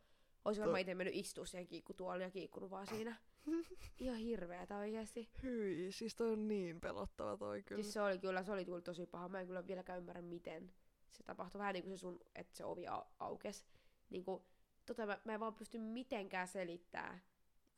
[0.48, 3.16] Olisin To- varmaan itse mennyt istua siihen kiikkutuoliin ja kiikkunut vaan siinä.
[4.00, 5.30] Ihan hirveetä oikeesti.
[5.44, 7.82] Hyi, siis toi on niin pelottava toi kyllä.
[7.84, 9.30] Siis se oli kyllä, se oli kyllä tosi paha.
[9.30, 10.72] Mä en kyllä vieläkään ymmärrä, miten
[11.12, 11.60] se tapahtui.
[11.60, 13.66] Vähän niin kuin se sun, että se ovi au- aukes.
[14.10, 14.42] Niin kuin,
[14.86, 17.20] tota mä, mä en vaan pysty mitenkään selittää.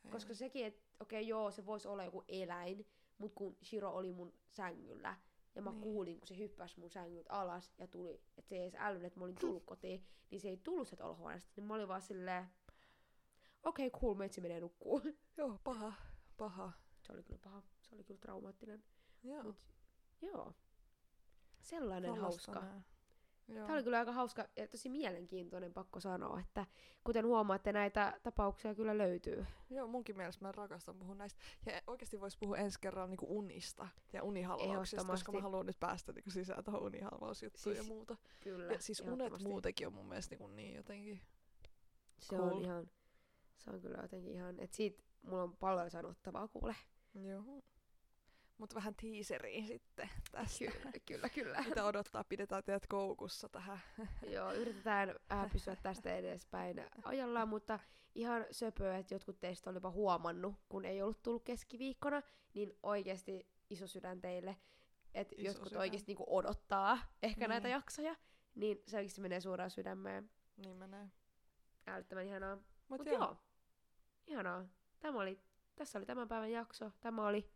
[0.05, 0.11] Ei.
[0.11, 2.85] Koska sekin, että okei okay, joo, se voisi olla joku eläin,
[3.17, 5.15] mutta kun Shiro oli mun sängyllä,
[5.55, 5.81] ja mä Niin.
[5.81, 9.19] kuulin, kun se hyppäsi mun sängyltä alas ja tuli, että se ei edes älynnyt, että
[9.19, 11.51] mä olin tullut kotiin, niin se ei tullut sieltä olohuoneesta.
[11.55, 12.45] Niin mä olin vaan silleen,
[13.63, 15.01] okei okay, cool, meitsi menee nukkuu.
[15.37, 15.93] Joo, paha,
[16.37, 16.71] paha.
[17.01, 18.83] se oli kyllä paha, se oli kyllä traumaattinen.
[19.23, 19.43] Joo.
[19.43, 19.55] Mut
[20.21, 20.53] joo,
[21.61, 22.67] sellainen Tollasta hauska.
[22.67, 22.81] nää.
[23.47, 23.65] Joo.
[23.65, 26.65] Tämä oli kyllä aika hauska ja tosi mielenkiintoinen, pakko sanoa, että
[27.03, 29.45] kuten huomaatte, näitä tapauksia kyllä löytyy.
[29.69, 31.39] Joo, munkin mielestä mä rakastan puhua näistä.
[31.65, 36.13] Ja oikeasti vois puhua ensi kerralla niinku unista ja unihalvauksista, koska mä haluan nyt päästä
[36.13, 38.17] niinku sisään tuohon unihalvausjuttuun ja Siis muuta.
[38.39, 41.21] Kyllä, Ja siis unet muutenkin on mun mielestä niinku niin jotenkin.
[42.19, 42.47] Se cool.
[42.47, 42.89] on ihan,
[43.59, 46.75] se on kyllä jotenkin ihan, että siitä, mulla on paljon sanottavaa kuule.
[47.13, 47.61] Joo.
[48.57, 50.65] Mut vähän teaseriin sitten tästä.
[50.65, 51.61] Kyllä, kyllä, kyllä.
[51.69, 53.79] Mitä odottaa, pidetään teidät koukussa tähän.
[54.35, 57.79] Joo, yritetään äh, pysyä tästä edespäin ajallaan, mutta
[58.15, 62.21] ihan söpöä, että jotkut teistä olipa huomannut, kun ei ollut tullut keskiviikkona,
[62.53, 64.57] niin oikeasti iso sydän teille,
[65.13, 65.79] että jotkut sydän.
[65.81, 67.49] oikeasti niinku odottaa ehkä Niin.
[67.49, 68.15] näitä jaksoja,
[68.55, 70.31] niin se oikeasti menee suoraan sydämeen.
[70.57, 71.07] Niin menee.
[71.87, 72.55] Älyttömän ihanaa.
[72.55, 72.65] Mut,
[72.99, 73.17] Mut joo.
[73.17, 73.37] joo,
[74.29, 74.65] ihanaa.
[74.99, 75.39] Tämä oli,
[75.75, 76.91] tässä oli tämän päivän jakso.
[77.01, 77.49] Tämä oli,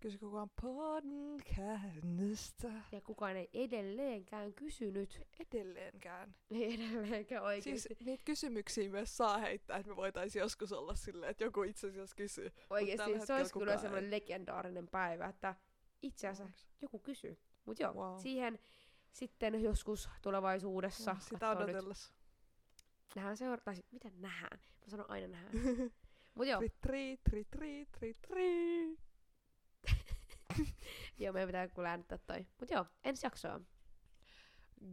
[0.00, 2.68] Kysy kukaan podcastista.
[2.92, 5.20] ja kukaan ei edelleenkään kysynyt.
[5.40, 6.34] Edelleenkään.
[6.50, 8.04] Ei edelleenkään Siis oikeasti.
[8.04, 12.16] niitä kysymyksiä myös saa heittää, että me voitaisiin joskus olla silleen, että joku itse asiassa
[12.16, 12.50] kysyy.
[12.50, 15.54] tällä Oikeesti se olisi kyllä semmoinen legendaarinen päivä, että
[16.02, 17.38] itse asiassa joku kysyy.
[17.64, 18.18] Mut joo, Wow.
[18.18, 18.58] siihen
[19.12, 21.16] sitten joskus tulevaisuudessa.
[21.20, 21.76] Sitä kattoo nyt.
[23.16, 24.58] Nähdään seura- tai sit- mitä nähdään?
[24.80, 25.54] Mä sanon aina nähdään.
[26.34, 28.96] Mut joo, Tri, tri, tri, tri, tri,
[31.18, 32.46] joo, meidän pitää kuule äänittää toi.
[32.60, 33.60] Mut joo, ensi jaksoa.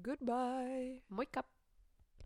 [0.03, 1.01] Goodbye.
[1.09, 1.43] Moikka!